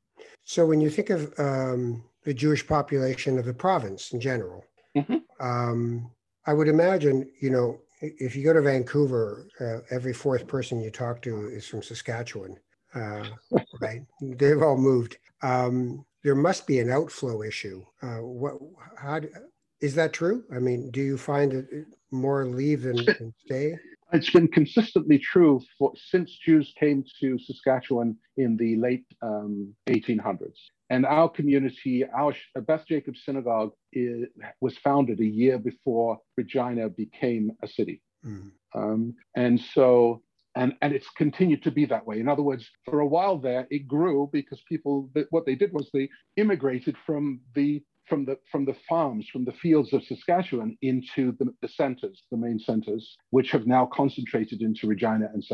So 0.44 0.66
when 0.66 0.80
you 0.80 0.90
think 0.90 1.10
of 1.10 1.32
um, 1.38 2.04
the 2.28 2.34
Jewish 2.34 2.66
population 2.66 3.38
of 3.38 3.46
the 3.46 3.54
province 3.54 4.12
in 4.12 4.20
general. 4.20 4.62
Mm-hmm. 4.94 5.16
Um, 5.40 6.10
I 6.46 6.52
would 6.52 6.68
imagine, 6.68 7.26
you 7.40 7.48
know, 7.48 7.78
if 8.00 8.36
you 8.36 8.44
go 8.44 8.52
to 8.52 8.60
Vancouver, 8.60 9.48
uh, 9.60 9.78
every 9.94 10.12
fourth 10.12 10.46
person 10.46 10.80
you 10.80 10.90
talk 10.90 11.22
to 11.22 11.48
is 11.48 11.66
from 11.66 11.82
Saskatchewan, 11.82 12.58
uh, 12.94 13.24
right? 13.80 14.02
They've 14.20 14.62
all 14.62 14.76
moved. 14.76 15.18
Um, 15.42 16.04
there 16.24 16.34
must 16.34 16.66
be 16.66 16.78
an 16.80 16.90
outflow 16.90 17.42
issue. 17.42 17.84
Uh, 18.02 18.18
what? 18.18 18.54
How 18.96 19.20
is 19.80 19.94
that 19.94 20.12
true? 20.12 20.44
I 20.54 20.58
mean, 20.58 20.90
do 20.90 21.00
you 21.00 21.16
find 21.16 21.52
that 21.52 21.86
more 22.10 22.44
leave 22.44 22.82
than, 22.82 22.96
than 22.96 23.34
stay? 23.44 23.76
It's 24.12 24.30
been 24.30 24.48
consistently 24.48 25.18
true 25.18 25.60
for, 25.78 25.92
since 25.96 26.30
Jews 26.38 26.72
came 26.80 27.04
to 27.20 27.38
Saskatchewan 27.38 28.16
in 28.38 28.56
the 28.56 28.76
late 28.76 29.04
um, 29.20 29.74
1800s. 29.86 30.56
And 30.90 31.04
our 31.04 31.28
community, 31.28 32.06
our 32.06 32.32
Beth 32.62 32.86
Jacob 32.88 33.16
Synagogue, 33.16 33.72
is, 33.92 34.26
was 34.62 34.78
founded 34.78 35.20
a 35.20 35.26
year 35.26 35.58
before 35.58 36.18
Regina 36.38 36.88
became 36.88 37.52
a 37.62 37.68
city. 37.68 38.00
Mm. 38.24 38.50
Um, 38.74 39.14
and 39.36 39.60
so, 39.60 40.22
and, 40.58 40.74
and 40.82 40.92
it's 40.92 41.08
continued 41.10 41.62
to 41.62 41.70
be 41.70 41.86
that 41.86 42.04
way. 42.04 42.18
In 42.18 42.28
other 42.28 42.42
words, 42.42 42.68
for 42.84 42.98
a 43.00 43.06
while 43.06 43.38
there, 43.38 43.68
it 43.70 43.86
grew 43.86 44.28
because 44.32 44.60
people, 44.68 45.08
what 45.30 45.46
they 45.46 45.54
did 45.54 45.72
was 45.72 45.88
they 45.92 46.10
immigrated 46.36 46.96
from 47.06 47.40
the 47.54 47.82
from 48.08 48.24
the 48.24 48.38
from 48.50 48.64
the 48.64 48.74
farms, 48.88 49.28
from 49.30 49.44
the 49.44 49.52
fields 49.52 49.92
of 49.92 50.02
Saskatchewan 50.02 50.76
into 50.80 51.32
the, 51.38 51.52
the 51.60 51.68
centers, 51.68 52.22
the 52.30 52.38
main 52.38 52.58
centers, 52.58 53.16
which 53.30 53.50
have 53.50 53.66
now 53.66 53.84
concentrated 53.92 54.62
into 54.62 54.86
Regina 54.86 55.28
and 55.32 55.44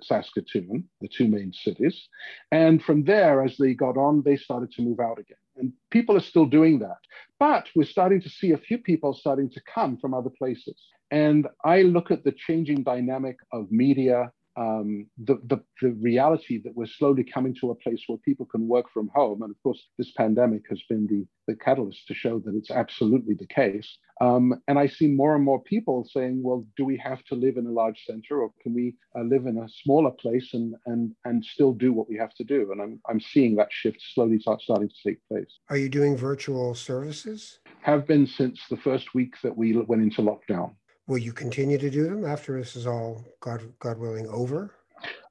Saskatoon, 0.00 0.84
the 1.00 1.08
two 1.08 1.26
main 1.26 1.52
cities. 1.52 2.08
And 2.52 2.82
from 2.82 3.02
there, 3.02 3.42
as 3.42 3.56
they 3.58 3.74
got 3.74 3.96
on, 3.96 4.22
they 4.24 4.36
started 4.36 4.70
to 4.72 4.82
move 4.82 5.00
out 5.00 5.18
again. 5.18 5.36
And 5.56 5.72
people 5.90 6.16
are 6.16 6.20
still 6.20 6.46
doing 6.46 6.78
that. 6.78 6.98
But 7.40 7.68
we're 7.74 7.84
starting 7.84 8.22
to 8.22 8.30
see 8.30 8.52
a 8.52 8.58
few 8.58 8.78
people 8.78 9.12
starting 9.12 9.50
to 9.50 9.60
come 9.74 9.98
from 9.98 10.14
other 10.14 10.30
places. 10.30 10.80
And 11.10 11.48
I 11.64 11.82
look 11.82 12.12
at 12.12 12.22
the 12.22 12.32
changing 12.32 12.84
dynamic 12.84 13.36
of 13.52 13.70
media 13.72 14.30
um, 14.56 15.06
the, 15.18 15.38
the, 15.46 15.58
the, 15.82 15.92
reality 16.00 16.60
that 16.62 16.76
we're 16.76 16.86
slowly 16.86 17.24
coming 17.24 17.54
to 17.60 17.70
a 17.70 17.74
place 17.74 18.02
where 18.06 18.18
people 18.18 18.46
can 18.46 18.68
work 18.68 18.86
from 18.92 19.10
home. 19.14 19.42
And 19.42 19.50
of 19.50 19.62
course, 19.62 19.82
this 19.98 20.12
pandemic 20.12 20.62
has 20.70 20.80
been 20.88 21.06
the, 21.06 21.26
the 21.48 21.56
catalyst 21.56 22.06
to 22.08 22.14
show 22.14 22.38
that 22.40 22.54
it's 22.54 22.70
absolutely 22.70 23.34
the 23.34 23.46
case. 23.46 23.98
Um, 24.20 24.54
and 24.68 24.78
I 24.78 24.86
see 24.86 25.08
more 25.08 25.34
and 25.34 25.44
more 25.44 25.60
people 25.62 26.08
saying, 26.12 26.40
well, 26.42 26.64
do 26.76 26.84
we 26.84 26.96
have 26.98 27.24
to 27.24 27.34
live 27.34 27.56
in 27.56 27.66
a 27.66 27.72
large 27.72 28.00
center 28.06 28.42
or 28.42 28.52
can 28.62 28.74
we 28.74 28.94
uh, 29.18 29.22
live 29.22 29.46
in 29.46 29.58
a 29.58 29.68
smaller 29.82 30.12
place 30.12 30.50
and, 30.54 30.74
and, 30.86 31.12
and 31.24 31.44
still 31.44 31.72
do 31.72 31.92
what 31.92 32.08
we 32.08 32.16
have 32.16 32.34
to 32.34 32.44
do? 32.44 32.70
And 32.70 32.80
I'm, 32.80 33.00
I'm 33.08 33.20
seeing 33.20 33.56
that 33.56 33.68
shift 33.70 34.00
slowly 34.14 34.38
start, 34.38 34.62
starting 34.62 34.88
to 34.88 35.08
take 35.08 35.18
place. 35.28 35.58
Are 35.68 35.76
you 35.76 35.88
doing 35.88 36.16
virtual 36.16 36.74
services? 36.74 37.58
Have 37.82 38.06
been 38.06 38.26
since 38.26 38.60
the 38.70 38.76
first 38.76 39.14
week 39.14 39.34
that 39.42 39.56
we 39.56 39.76
went 39.76 40.02
into 40.02 40.22
lockdown. 40.22 40.74
Will 41.06 41.18
you 41.18 41.32
continue 41.32 41.78
to 41.78 41.90
do 41.90 42.04
them 42.04 42.24
after 42.24 42.58
this 42.58 42.76
is 42.76 42.86
all, 42.86 43.24
God, 43.40 43.62
God 43.78 43.98
willing, 43.98 44.26
over? 44.28 44.74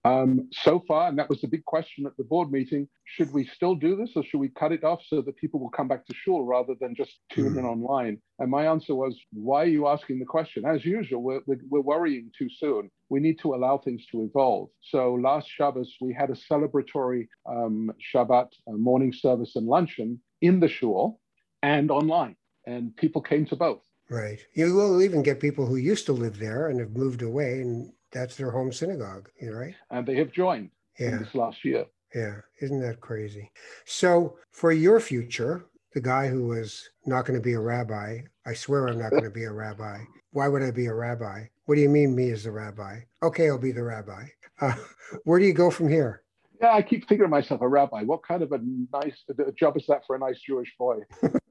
Um, 0.06 0.50
so 0.52 0.84
far, 0.86 1.08
and 1.08 1.18
that 1.18 1.30
was 1.30 1.40
the 1.40 1.48
big 1.48 1.64
question 1.66 2.06
at 2.06 2.16
the 2.18 2.26
board 2.26 2.52
meeting, 2.52 2.90
should 3.06 3.32
we 3.32 3.46
still 3.46 3.74
do 3.74 3.96
this 3.96 4.12
or 4.16 4.24
should 4.24 4.40
we 4.40 4.50
cut 4.50 4.74
it 4.74 4.84
off 4.84 5.02
so 5.08 5.22
that 5.22 5.38
people 5.38 5.60
will 5.60 5.70
come 5.70 5.88
back 5.88 6.06
to 6.06 6.14
shul 6.14 6.44
rather 6.44 6.74
than 6.80 6.94
just 6.94 7.14
tune 7.32 7.54
mm. 7.54 7.60
in 7.60 7.66
online? 7.66 8.22
And 8.40 8.52
my 8.52 8.68
answer 8.68 8.94
was, 8.94 9.18
why 9.32 9.64
are 9.64 9.68
you 9.68 9.88
asking 9.88 10.20
the 10.20 10.26
question? 10.26 10.66
As 10.66 10.84
usual, 10.84 11.24
we're, 11.24 11.42
we're, 11.48 11.62
we're 11.70 11.82
worrying 11.82 12.32
too 12.38 12.50
soon. 12.50 12.92
We 13.10 13.22
need 13.22 13.40
to 13.40 13.56
allow 13.56 13.78
things 13.78 14.06
to 14.12 14.24
evolve. 14.24 14.70
So 14.82 15.14
last 15.16 15.48
Shabbos, 15.50 15.96
we 16.02 16.14
had 16.14 16.30
a 16.30 16.34
celebratory 16.34 17.28
um, 17.50 17.92
Shabbat 18.14 18.50
uh, 18.68 18.74
morning 18.74 19.14
service 19.14 19.56
and 19.56 19.66
luncheon 19.66 20.20
in 20.42 20.60
the 20.60 20.68
shul 20.68 21.22
and 21.62 21.90
online, 21.90 22.36
and 22.68 22.94
people 22.96 23.22
came 23.22 23.46
to 23.46 23.56
both. 23.56 23.82
Right. 24.14 24.40
You 24.54 24.76
will 24.76 25.02
even 25.02 25.24
get 25.24 25.40
people 25.40 25.66
who 25.66 25.78
used 25.78 26.06
to 26.06 26.14
live 26.14 26.38
there 26.38 26.68
and 26.68 26.80
have 26.80 26.96
moved 26.96 27.24
away, 27.24 27.62
and 27.62 27.92
that's 28.12 28.36
their 28.36 28.52
home 28.52 28.72
synagogue, 28.72 29.28
right? 29.42 29.74
And 29.90 30.06
they 30.06 30.16
have 30.18 30.32
joined 30.32 30.70
yeah. 31.00 31.18
this 31.18 31.34
last 31.34 31.66
year. 31.66 31.86
Yeah. 32.14 32.36
Isn't 32.62 32.82
that 32.82 33.02
crazy? 33.02 33.52
So, 33.86 34.38
for 34.52 34.72
your 34.72 35.00
future, 35.00 35.66
the 35.96 36.02
guy 36.02 36.28
who 36.28 36.46
was 36.46 36.88
not 37.08 37.26
going 37.26 37.40
to 37.40 37.44
be 37.44 37.54
a 37.54 37.60
rabbi, 37.60 38.20
I 38.46 38.54
swear 38.54 38.88
I'm 38.88 39.00
not 39.00 39.10
going 39.10 39.24
to 39.24 39.32
be 39.32 39.46
a 39.46 39.52
rabbi. 39.52 40.04
Why 40.32 40.48
would 40.48 40.62
I 40.62 40.70
be 40.70 40.86
a 40.86 40.94
rabbi? 40.94 41.46
What 41.66 41.76
do 41.76 41.82
you 41.82 41.90
mean, 41.90 42.16
me 42.16 42.30
as 42.30 42.46
a 42.46 42.52
rabbi? 42.52 43.00
Okay, 43.24 43.50
I'll 43.50 43.58
be 43.58 43.72
the 43.72 43.84
rabbi. 43.84 44.26
Uh, 44.62 44.76
where 45.24 45.40
do 45.40 45.46
you 45.46 45.54
go 45.54 45.72
from 45.72 45.90
here? 45.90 46.23
Yeah, 46.64 46.74
I 46.74 46.82
keep 46.82 47.08
thinking 47.10 47.26
of 47.26 47.30
myself 47.30 47.62
a 47.62 47.68
rabbi. 47.68 48.04
What 48.04 48.26
kind 48.26 48.42
of 48.42 48.54
a 48.54 48.60
nice 48.94 49.22
a 49.30 49.52
job 49.52 49.76
is 49.76 49.86
that 49.88 50.04
for 50.08 50.16
a 50.16 50.20
nice 50.20 50.40
Jewish 50.40 50.74
boy? 50.80 51.00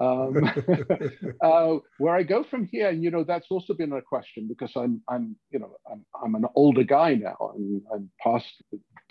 Um, 0.01 0.51
uh, 1.43 1.77
where 1.99 2.15
I 2.15 2.23
go 2.23 2.43
from 2.43 2.67
here, 2.73 2.89
and 2.89 3.05
you 3.05 3.11
know, 3.11 3.23
that's 3.23 3.49
also 3.51 3.75
been 3.75 3.93
a 3.93 4.01
question 4.01 4.49
because 4.49 4.73
I'm, 4.75 5.03
I'm, 5.09 5.37
you 5.51 5.59
know, 5.59 5.77
I'm, 5.91 6.05
I'm 6.25 6.35
an 6.35 6.47
older 6.55 6.83
guy 6.83 7.15
now, 7.15 7.53
and 7.55 7.83
I'm 7.93 8.11
past 8.21 8.63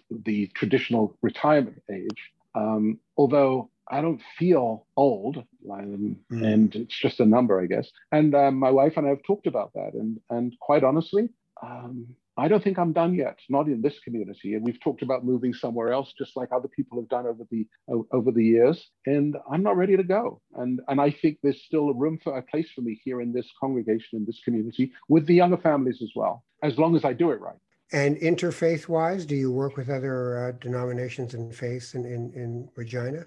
the 0.09 0.47
traditional 0.55 1.17
retirement 1.21 1.81
age. 1.93 2.31
Um, 2.55 2.99
although 3.15 3.69
I 3.89 4.01
don't 4.01 4.21
feel 4.39 4.87
old, 4.97 5.37
um, 5.71 6.17
mm. 6.31 6.43
and 6.43 6.75
it's 6.75 6.99
just 6.99 7.19
a 7.19 7.25
number, 7.25 7.61
I 7.61 7.67
guess. 7.67 7.87
And 8.11 8.33
um, 8.33 8.55
my 8.55 8.71
wife 8.71 8.93
and 8.97 9.05
I 9.05 9.09
have 9.09 9.23
talked 9.23 9.45
about 9.45 9.71
that, 9.75 9.93
and 9.93 10.19
and 10.31 10.53
quite 10.59 10.83
honestly, 10.83 11.29
um, 11.61 12.07
I 12.37 12.47
don't 12.47 12.63
think 12.63 12.79
I'm 12.79 12.93
done 12.93 13.13
yet, 13.13 13.39
not 13.49 13.67
in 13.67 13.81
this 13.81 13.99
community. 13.99 14.55
And 14.55 14.63
we've 14.63 14.79
talked 14.79 15.01
about 15.01 15.25
moving 15.25 15.53
somewhere 15.53 15.91
else, 15.91 16.13
just 16.17 16.37
like 16.37 16.49
other 16.51 16.69
people 16.69 16.99
have 16.99 17.09
done 17.09 17.27
over 17.27 17.43
the 17.51 17.67
over 18.11 18.31
the 18.31 18.43
years. 18.43 18.89
And 19.05 19.35
I'm 19.51 19.63
not 19.63 19.77
ready 19.77 19.97
to 19.97 20.03
go. 20.03 20.41
And 20.55 20.79
and 20.87 21.01
I 21.01 21.11
think 21.11 21.39
there's 21.43 21.63
still 21.63 21.89
a 21.89 21.93
room 21.93 22.19
for 22.23 22.37
a 22.37 22.41
place 22.41 22.69
for 22.73 22.81
me 22.81 22.99
here 23.03 23.21
in 23.21 23.33
this 23.33 23.49
congregation, 23.59 24.19
in 24.19 24.25
this 24.25 24.41
community, 24.43 24.91
with 25.09 25.25
the 25.25 25.35
younger 25.35 25.57
families 25.57 26.01
as 26.01 26.11
well, 26.15 26.43
as 26.63 26.77
long 26.77 26.95
as 26.95 27.03
I 27.03 27.13
do 27.13 27.31
it 27.31 27.41
right. 27.41 27.59
And 27.93 28.15
interfaith 28.17 28.87
wise, 28.87 29.25
do 29.25 29.35
you 29.35 29.51
work 29.51 29.75
with 29.75 29.89
other 29.89 30.47
uh, 30.47 30.51
denominations 30.61 31.33
and 31.33 31.53
faiths 31.53 31.93
in, 31.93 32.05
in, 32.05 32.31
in 32.33 32.69
Regina? 32.77 33.25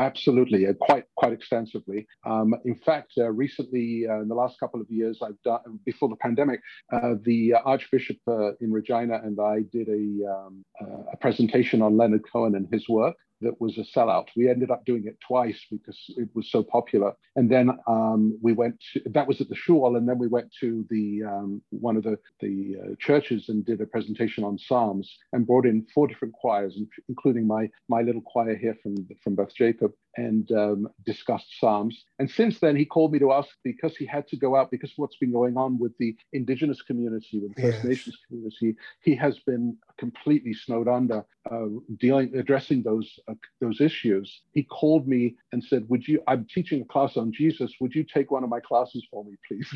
Absolutely, 0.00 0.66
uh, 0.68 0.74
quite 0.74 1.04
quite 1.16 1.32
extensively. 1.32 2.06
Um, 2.24 2.54
in 2.64 2.76
fact, 2.76 3.12
uh, 3.18 3.30
recently, 3.30 4.06
uh, 4.08 4.20
in 4.20 4.28
the 4.28 4.34
last 4.34 4.60
couple 4.60 4.80
of 4.80 4.88
years, 4.88 5.18
I've 5.22 5.40
done 5.44 5.80
before 5.84 6.08
the 6.08 6.16
pandemic, 6.16 6.60
uh, 6.92 7.14
the 7.24 7.54
Archbishop 7.64 8.18
uh, 8.28 8.54
in 8.60 8.72
Regina 8.72 9.20
and 9.24 9.40
I 9.40 9.62
did 9.72 9.88
a, 9.88 10.32
um, 10.32 10.64
uh, 10.80 11.12
a 11.12 11.16
presentation 11.16 11.82
on 11.82 11.96
Leonard 11.96 12.22
Cohen 12.30 12.54
and 12.54 12.68
his 12.72 12.88
work 12.88 13.16
that 13.40 13.60
was 13.60 13.78
a 13.78 13.98
sellout. 13.98 14.26
We 14.36 14.48
ended 14.48 14.70
up 14.70 14.84
doing 14.84 15.04
it 15.06 15.18
twice 15.26 15.60
because 15.70 15.98
it 16.16 16.28
was 16.34 16.50
so 16.50 16.62
popular. 16.62 17.12
And 17.36 17.50
then 17.50 17.70
um, 17.86 18.38
we 18.42 18.52
went 18.52 18.82
to, 18.92 19.02
that 19.10 19.26
was 19.26 19.40
at 19.40 19.48
the 19.48 19.54
shul, 19.54 19.96
and 19.96 20.08
then 20.08 20.18
we 20.18 20.28
went 20.28 20.52
to 20.60 20.84
the 20.90 21.22
um, 21.24 21.62
one 21.70 21.96
of 21.96 22.02
the 22.02 22.18
the 22.40 22.76
uh, 22.82 22.94
churches 22.98 23.48
and 23.48 23.64
did 23.64 23.80
a 23.80 23.86
presentation 23.86 24.44
on 24.44 24.58
Psalms 24.58 25.16
and 25.32 25.46
brought 25.46 25.66
in 25.66 25.86
four 25.94 26.06
different 26.06 26.34
choirs, 26.34 26.78
including 27.08 27.46
my 27.46 27.68
my 27.88 28.02
little 28.02 28.22
choir 28.22 28.56
here 28.56 28.76
from 28.82 28.96
from 29.22 29.34
Beth 29.34 29.54
Jacob, 29.54 29.92
and 30.18 30.50
um, 30.50 30.88
discussed 31.06 31.46
Psalms. 31.60 32.04
And 32.18 32.28
since 32.28 32.58
then, 32.58 32.74
he 32.74 32.84
called 32.84 33.12
me 33.12 33.20
to 33.20 33.32
ask 33.32 33.50
because 33.62 33.96
he 33.96 34.04
had 34.04 34.26
to 34.28 34.36
go 34.36 34.56
out 34.56 34.68
because 34.68 34.90
of 34.90 34.98
what's 34.98 35.16
been 35.16 35.30
going 35.30 35.56
on 35.56 35.78
with 35.78 35.96
the 35.98 36.16
indigenous 36.32 36.82
community, 36.82 37.38
with 37.38 37.54
the 37.54 37.62
First 37.62 37.78
yes. 37.78 37.84
Nations 37.84 38.18
community. 38.26 38.74
He 39.00 39.14
has 39.14 39.38
been 39.38 39.76
completely 39.96 40.54
snowed 40.54 40.88
under, 40.88 41.24
uh, 41.48 41.66
dealing, 41.98 42.36
addressing 42.36 42.82
those 42.82 43.08
uh, 43.28 43.34
those 43.60 43.80
issues. 43.80 44.40
He 44.50 44.64
called 44.64 45.06
me 45.06 45.36
and 45.52 45.62
said, 45.62 45.88
"Would 45.88 46.08
you? 46.08 46.20
I'm 46.26 46.46
teaching 46.52 46.82
a 46.82 46.84
class 46.84 47.16
on 47.16 47.32
Jesus. 47.32 47.72
Would 47.80 47.94
you 47.94 48.02
take 48.02 48.32
one 48.32 48.42
of 48.42 48.50
my 48.50 48.60
classes 48.60 49.06
for 49.12 49.24
me, 49.24 49.36
please?" 49.46 49.70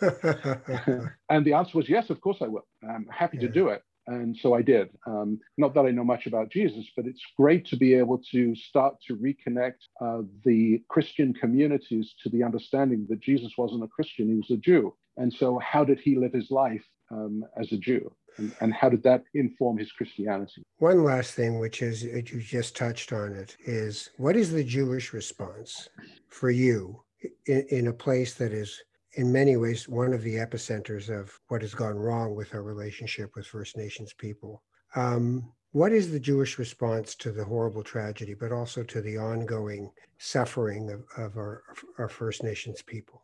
and 1.28 1.44
the 1.44 1.52
answer 1.52 1.76
was 1.76 1.88
yes, 1.90 2.08
of 2.08 2.18
course 2.22 2.38
I 2.40 2.48
will. 2.48 2.66
I'm 2.82 3.06
happy 3.12 3.36
yeah. 3.36 3.48
to 3.48 3.52
do 3.52 3.68
it. 3.68 3.82
And 4.06 4.36
so 4.36 4.54
I 4.54 4.62
did. 4.62 4.90
Um, 5.06 5.38
not 5.56 5.74
that 5.74 5.86
I 5.86 5.90
know 5.90 6.04
much 6.04 6.26
about 6.26 6.50
Jesus, 6.50 6.86
but 6.96 7.06
it's 7.06 7.22
great 7.38 7.66
to 7.66 7.76
be 7.76 7.94
able 7.94 8.20
to 8.32 8.54
start 8.54 8.96
to 9.06 9.16
reconnect 9.16 9.74
uh, 10.00 10.22
the 10.44 10.82
Christian 10.88 11.32
communities 11.32 12.14
to 12.22 12.28
the 12.28 12.42
understanding 12.42 13.06
that 13.10 13.20
Jesus 13.20 13.52
wasn't 13.56 13.84
a 13.84 13.88
Christian, 13.88 14.28
he 14.28 14.34
was 14.34 14.50
a 14.50 14.56
Jew. 14.56 14.94
And 15.16 15.32
so, 15.32 15.58
how 15.58 15.84
did 15.84 16.00
he 16.00 16.16
live 16.16 16.32
his 16.32 16.50
life 16.50 16.84
um, 17.10 17.44
as 17.56 17.70
a 17.72 17.76
Jew? 17.76 18.12
And, 18.38 18.52
and, 18.60 18.72
how 18.72 18.88
did 18.88 19.02
that 19.02 19.24
inform 19.34 19.76
his 19.76 19.92
Christianity? 19.92 20.62
One 20.78 21.04
last 21.04 21.34
thing, 21.34 21.58
which 21.58 21.82
is 21.82 22.02
you 22.02 22.22
just 22.22 22.74
touched 22.74 23.12
on 23.12 23.34
it, 23.34 23.56
is 23.66 24.08
what 24.16 24.36
is 24.36 24.50
the 24.50 24.64
Jewish 24.64 25.12
response 25.12 25.90
for 26.28 26.50
you 26.50 27.02
in, 27.44 27.66
in 27.68 27.86
a 27.88 27.92
place 27.92 28.32
that 28.34 28.52
is 28.52 28.82
in 29.14 29.32
many 29.32 29.56
ways 29.56 29.88
one 29.88 30.12
of 30.12 30.22
the 30.22 30.36
epicenters 30.36 31.08
of 31.08 31.38
what 31.48 31.62
has 31.62 31.74
gone 31.74 31.96
wrong 31.96 32.34
with 32.34 32.54
our 32.54 32.62
relationship 32.62 33.30
with 33.36 33.46
First 33.46 33.76
Nations 33.76 34.12
people. 34.12 34.62
Um, 34.94 35.52
what 35.72 35.92
is 35.92 36.10
the 36.10 36.20
Jewish 36.20 36.58
response 36.58 37.14
to 37.16 37.32
the 37.32 37.44
horrible 37.44 37.82
tragedy, 37.82 38.34
but 38.34 38.52
also 38.52 38.82
to 38.84 39.00
the 39.00 39.16
ongoing 39.16 39.90
suffering 40.18 40.90
of, 40.90 41.04
of 41.16 41.36
our, 41.36 41.62
our 41.98 42.08
First 42.08 42.42
Nations 42.42 42.82
people? 42.82 43.22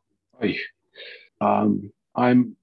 Um, 1.41 1.93
I'm, 2.17 2.57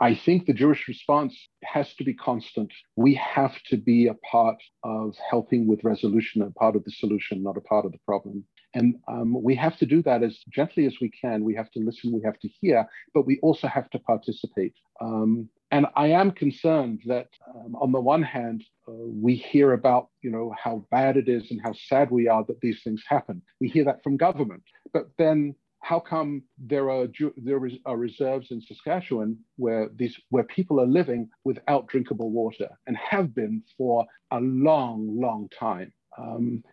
I 0.00 0.14
think 0.14 0.44
the 0.44 0.52
Jewish 0.52 0.86
response 0.86 1.34
has 1.64 1.94
to 1.94 2.04
be 2.04 2.14
constant. 2.14 2.70
We 2.96 3.14
have 3.14 3.54
to 3.70 3.76
be 3.76 4.08
a 4.08 4.14
part 4.30 4.58
of 4.82 5.16
helping 5.30 5.66
with 5.66 5.82
resolution, 5.82 6.42
a 6.42 6.50
part 6.50 6.76
of 6.76 6.84
the 6.84 6.90
solution, 6.90 7.42
not 7.42 7.56
a 7.56 7.62
part 7.62 7.86
of 7.86 7.92
the 7.92 8.00
problem. 8.04 8.44
And 8.76 8.96
um, 9.08 9.42
we 9.42 9.54
have 9.54 9.78
to 9.78 9.86
do 9.86 10.02
that 10.02 10.22
as 10.22 10.38
gently 10.50 10.84
as 10.84 10.96
we 11.00 11.10
can. 11.10 11.42
We 11.42 11.54
have 11.54 11.70
to 11.70 11.80
listen, 11.80 12.12
we 12.12 12.20
have 12.24 12.38
to 12.40 12.48
hear, 12.60 12.86
but 13.14 13.26
we 13.26 13.38
also 13.42 13.68
have 13.68 13.88
to 13.90 13.98
participate. 13.98 14.74
Um, 15.00 15.48
and 15.70 15.86
I 15.96 16.08
am 16.08 16.30
concerned 16.30 17.00
that, 17.06 17.28
um, 17.54 17.74
on 17.76 17.90
the 17.90 18.00
one 18.00 18.22
hand, 18.22 18.62
uh, 18.86 18.92
we 19.26 19.34
hear 19.34 19.72
about 19.72 20.10
you 20.20 20.30
know 20.30 20.54
how 20.62 20.84
bad 20.90 21.16
it 21.16 21.28
is 21.28 21.50
and 21.50 21.60
how 21.64 21.72
sad 21.88 22.10
we 22.10 22.28
are 22.28 22.44
that 22.44 22.60
these 22.60 22.82
things 22.84 23.02
happen. 23.08 23.40
We 23.60 23.68
hear 23.68 23.84
that 23.84 24.02
from 24.04 24.16
government, 24.16 24.62
but 24.92 25.08
then 25.18 25.56
how 25.80 25.98
come 25.98 26.42
there 26.58 26.90
are 26.90 27.06
there 27.36 27.60
are 27.86 27.96
reserves 27.96 28.48
in 28.50 28.60
Saskatchewan 28.60 29.38
where 29.56 29.88
these 29.96 30.16
where 30.30 30.44
people 30.44 30.80
are 30.80 30.86
living 31.00 31.30
without 31.44 31.86
drinkable 31.86 32.30
water 32.30 32.68
and 32.86 32.96
have 32.96 33.34
been 33.34 33.62
for 33.78 34.04
a 34.30 34.40
long, 34.40 35.18
long 35.18 35.48
time? 35.58 35.92
Um, 36.18 36.64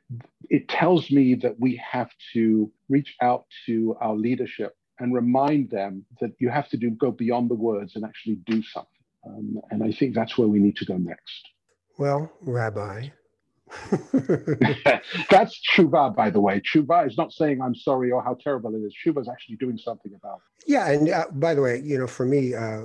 it 0.49 0.67
tells 0.69 1.11
me 1.11 1.35
that 1.35 1.59
we 1.59 1.75
have 1.91 2.09
to 2.33 2.71
reach 2.89 3.15
out 3.21 3.45
to 3.65 3.97
our 3.99 4.15
leadership 4.15 4.75
and 4.99 5.13
remind 5.13 5.69
them 5.69 6.05
that 6.21 6.31
you 6.39 6.49
have 6.49 6.69
to 6.69 6.77
do 6.77 6.91
go 6.91 7.11
beyond 7.11 7.49
the 7.49 7.55
words 7.55 7.95
and 7.95 8.05
actually 8.05 8.35
do 8.45 8.61
something. 8.63 8.89
Um, 9.25 9.59
and 9.71 9.83
I 9.83 9.91
think 9.91 10.13
that's 10.13 10.37
where 10.37 10.47
we 10.47 10.59
need 10.59 10.75
to 10.77 10.85
go 10.85 10.97
next. 10.97 11.49
Well, 11.97 12.31
Rabbi, 12.41 13.09
That's 15.29 15.59
tshuva, 15.69 16.15
by 16.15 16.29
the 16.29 16.39
way. 16.39 16.61
Tshuva 16.61 17.07
is 17.07 17.17
not 17.17 17.31
saying 17.31 17.61
I'm 17.61 17.75
sorry 17.75 18.11
or 18.11 18.23
how 18.23 18.35
terrible 18.35 18.73
it 18.75 18.79
is. 18.79 18.93
Tshuva 19.05 19.21
is 19.21 19.29
actually 19.29 19.57
doing 19.57 19.77
something 19.77 20.13
about 20.13 20.37
it. 20.37 20.63
Yeah, 20.65 20.89
and 20.89 21.09
uh, 21.09 21.25
by 21.31 21.53
the 21.53 21.61
way, 21.61 21.81
you 21.83 21.97
know, 21.97 22.07
for 22.07 22.25
me, 22.25 22.55
uh, 22.55 22.81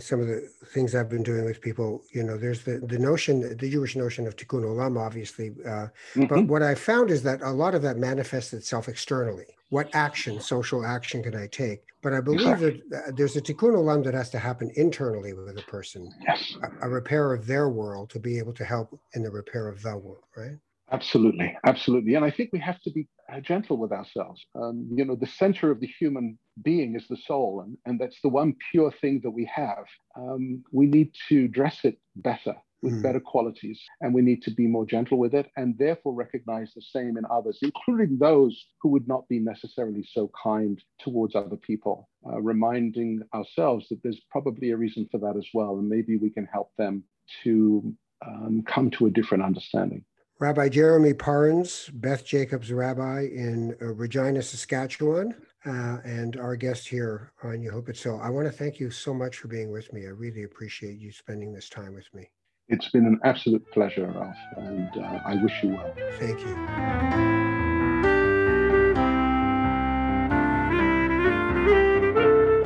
some 0.00 0.20
of 0.20 0.28
the 0.28 0.48
things 0.72 0.94
I've 0.94 1.10
been 1.10 1.22
doing 1.22 1.44
with 1.44 1.60
people, 1.60 2.02
you 2.14 2.22
know, 2.22 2.38
there's 2.38 2.62
the 2.62 2.78
the 2.78 2.98
notion, 2.98 3.40
the 3.56 3.70
Jewish 3.70 3.96
notion 3.96 4.26
of 4.26 4.36
tikkun 4.36 4.64
olam, 4.64 4.98
obviously, 4.98 5.50
uh, 5.66 5.88
mm-hmm. 6.14 6.24
but 6.26 6.46
what 6.46 6.62
I 6.62 6.74
found 6.74 7.10
is 7.10 7.22
that 7.24 7.42
a 7.42 7.50
lot 7.50 7.74
of 7.74 7.82
that 7.82 7.98
manifests 7.98 8.52
itself 8.52 8.88
externally. 8.88 9.57
What 9.70 9.94
action, 9.94 10.40
social 10.40 10.84
action, 10.84 11.22
can 11.22 11.36
I 11.36 11.46
take? 11.46 11.82
But 12.02 12.14
I 12.14 12.20
believe 12.20 12.40
exactly. 12.40 12.82
that 12.90 13.04
uh, 13.08 13.10
there's 13.14 13.36
a 13.36 13.42
tikkun 13.42 13.74
olam 13.74 14.02
that 14.04 14.14
has 14.14 14.30
to 14.30 14.38
happen 14.38 14.70
internally 14.76 15.34
with 15.34 15.58
a 15.58 15.62
person. 15.62 16.10
Yes. 16.26 16.56
A, 16.62 16.86
a, 16.86 16.88
repair 16.88 17.32
of 17.32 17.46
their 17.46 17.68
world 17.68 18.08
to 18.10 18.20
be 18.20 18.38
able 18.38 18.54
to 18.54 18.64
help 18.64 18.98
in 19.14 19.22
the 19.22 19.30
repair 19.30 19.68
of 19.68 19.82
the 19.82 19.96
world, 19.96 20.24
right? 20.36 20.56
Absolutely, 20.90 21.54
absolutely. 21.64 22.14
And 22.14 22.24
I 22.24 22.30
think 22.30 22.50
we 22.52 22.60
have 22.60 22.80
to 22.82 22.90
be 22.90 23.06
uh, 23.30 23.40
gentle 23.40 23.76
with 23.76 23.92
ourselves. 23.92 24.40
Um, 24.54 24.88
you 24.90 25.04
know, 25.04 25.16
the 25.16 25.26
center 25.26 25.70
of 25.70 25.80
the 25.80 25.90
human 25.98 26.38
being 26.62 26.96
is 26.96 27.06
the 27.08 27.18
soul, 27.26 27.62
and, 27.64 27.76
and 27.84 28.00
that's 28.00 28.18
the 28.22 28.30
one 28.30 28.54
pure 28.70 28.90
thing 29.02 29.20
that 29.22 29.30
we 29.30 29.44
have. 29.54 29.84
Um, 30.16 30.64
we 30.72 30.86
need 30.86 31.12
to 31.28 31.46
dress 31.46 31.80
it 31.84 31.98
better 32.16 32.54
with 32.82 32.94
mm. 32.94 33.02
better 33.02 33.20
qualities, 33.20 33.80
and 34.00 34.14
we 34.14 34.22
need 34.22 34.42
to 34.42 34.50
be 34.50 34.66
more 34.66 34.86
gentle 34.86 35.18
with 35.18 35.34
it, 35.34 35.50
and 35.56 35.76
therefore 35.78 36.14
recognize 36.14 36.72
the 36.74 36.82
same 36.82 37.16
in 37.16 37.24
others, 37.30 37.58
including 37.62 38.18
those 38.18 38.66
who 38.80 38.88
would 38.90 39.08
not 39.08 39.28
be 39.28 39.38
necessarily 39.38 40.06
so 40.12 40.30
kind 40.40 40.82
towards 41.00 41.34
other 41.34 41.56
people. 41.56 42.08
Uh, 42.26 42.40
reminding 42.40 43.20
ourselves 43.34 43.88
that 43.88 44.02
there's 44.02 44.20
probably 44.30 44.70
a 44.70 44.76
reason 44.76 45.08
for 45.10 45.18
that 45.18 45.36
as 45.36 45.46
well, 45.54 45.78
and 45.78 45.88
maybe 45.88 46.16
we 46.16 46.30
can 46.30 46.46
help 46.46 46.70
them 46.76 47.02
to 47.42 47.94
um, 48.26 48.62
come 48.66 48.90
to 48.90 49.06
a 49.06 49.10
different 49.10 49.44
understanding. 49.44 50.04
Rabbi 50.40 50.68
Jeremy 50.68 51.14
Parnes, 51.14 51.90
Beth 51.92 52.24
Jacobs 52.24 52.72
Rabbi 52.72 53.22
in 53.22 53.74
uh, 53.82 53.86
Regina, 53.86 54.40
Saskatchewan, 54.40 55.34
uh, 55.66 55.98
and 56.04 56.36
our 56.36 56.54
guest 56.54 56.86
here 56.86 57.32
on 57.42 57.58
Yehupetzville. 57.58 58.22
I 58.22 58.30
want 58.30 58.46
to 58.46 58.52
thank 58.52 58.78
you 58.78 58.90
so 58.90 59.12
much 59.12 59.36
for 59.36 59.48
being 59.48 59.72
with 59.72 59.92
me. 59.92 60.06
I 60.06 60.10
really 60.10 60.44
appreciate 60.44 60.98
you 60.98 61.10
spending 61.10 61.52
this 61.52 61.68
time 61.68 61.92
with 61.92 62.06
me. 62.14 62.30
It's 62.68 62.88
been 62.90 63.06
an 63.06 63.18
absolute 63.24 63.64
pleasure, 63.72 64.06
Ralph, 64.06 64.36
and 64.56 64.90
uh, 64.96 65.20
I 65.24 65.42
wish 65.42 65.52
you 65.62 65.70
well. 65.70 65.94
Thank 66.18 66.38
you. 66.40 66.54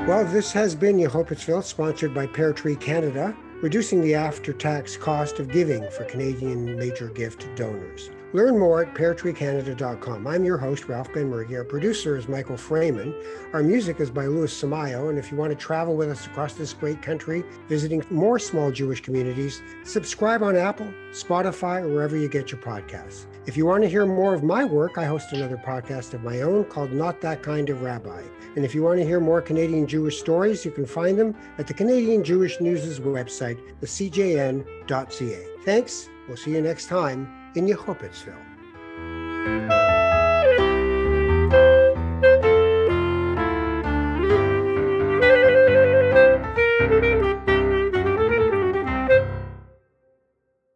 Well, 0.08 0.24
this 0.24 0.52
has 0.52 0.74
been 0.74 0.96
Yehupetzville, 0.96 1.62
sponsored 1.62 2.12
by 2.12 2.26
Pear 2.26 2.52
Tree 2.52 2.76
Canada 2.76 3.36
reducing 3.62 4.00
the 4.00 4.16
after 4.16 4.52
tax 4.52 4.96
cost 4.96 5.38
of 5.38 5.48
giving 5.52 5.88
for 5.92 6.04
Canadian 6.04 6.76
major 6.76 7.08
gift 7.08 7.48
donors. 7.54 8.10
Learn 8.34 8.58
more 8.58 8.82
at 8.82 8.94
peartreecanada.com. 8.94 10.26
I'm 10.26 10.44
your 10.44 10.56
host, 10.56 10.88
Ralph 10.88 11.10
Benmergui. 11.12 11.54
Our 11.54 11.64
producer 11.64 12.16
is 12.16 12.28
Michael 12.28 12.56
Fraiman. 12.56 13.14
Our 13.52 13.62
music 13.62 14.00
is 14.00 14.10
by 14.10 14.24
Louis 14.24 14.50
Simão. 14.50 15.10
And 15.10 15.18
if 15.18 15.30
you 15.30 15.36
want 15.36 15.50
to 15.50 15.56
travel 15.56 15.96
with 15.96 16.08
us 16.08 16.24
across 16.24 16.54
this 16.54 16.72
great 16.72 17.02
country, 17.02 17.44
visiting 17.68 18.02
more 18.08 18.38
small 18.38 18.72
Jewish 18.72 19.02
communities, 19.02 19.60
subscribe 19.84 20.42
on 20.42 20.56
Apple, 20.56 20.90
Spotify, 21.10 21.82
or 21.82 21.88
wherever 21.88 22.16
you 22.16 22.26
get 22.26 22.50
your 22.50 22.60
podcasts. 22.62 23.26
If 23.44 23.54
you 23.56 23.66
want 23.66 23.82
to 23.82 23.90
hear 23.90 24.06
more 24.06 24.32
of 24.32 24.42
my 24.42 24.64
work, 24.64 24.96
I 24.96 25.04
host 25.04 25.32
another 25.32 25.58
podcast 25.58 26.14
of 26.14 26.22
my 26.22 26.40
own 26.40 26.64
called 26.64 26.92
Not 26.92 27.20
That 27.20 27.42
Kind 27.42 27.68
of 27.68 27.82
Rabbi. 27.82 28.22
And 28.56 28.64
if 28.64 28.74
you 28.74 28.82
want 28.82 28.98
to 28.98 29.04
hear 29.04 29.20
more 29.20 29.42
Canadian 29.42 29.86
Jewish 29.86 30.18
stories, 30.18 30.64
you 30.64 30.70
can 30.70 30.86
find 30.86 31.18
them 31.18 31.34
at 31.58 31.66
the 31.66 31.74
Canadian 31.74 32.24
Jewish 32.24 32.60
News' 32.60 32.98
website, 32.98 33.60
thecjn.ca. 33.82 35.46
Thanks. 35.66 36.08
We'll 36.28 36.36
see 36.36 36.52
you 36.52 36.62
next 36.62 36.86
time 36.86 37.41
in 37.54 37.66
Yehupetzville. 37.66 39.81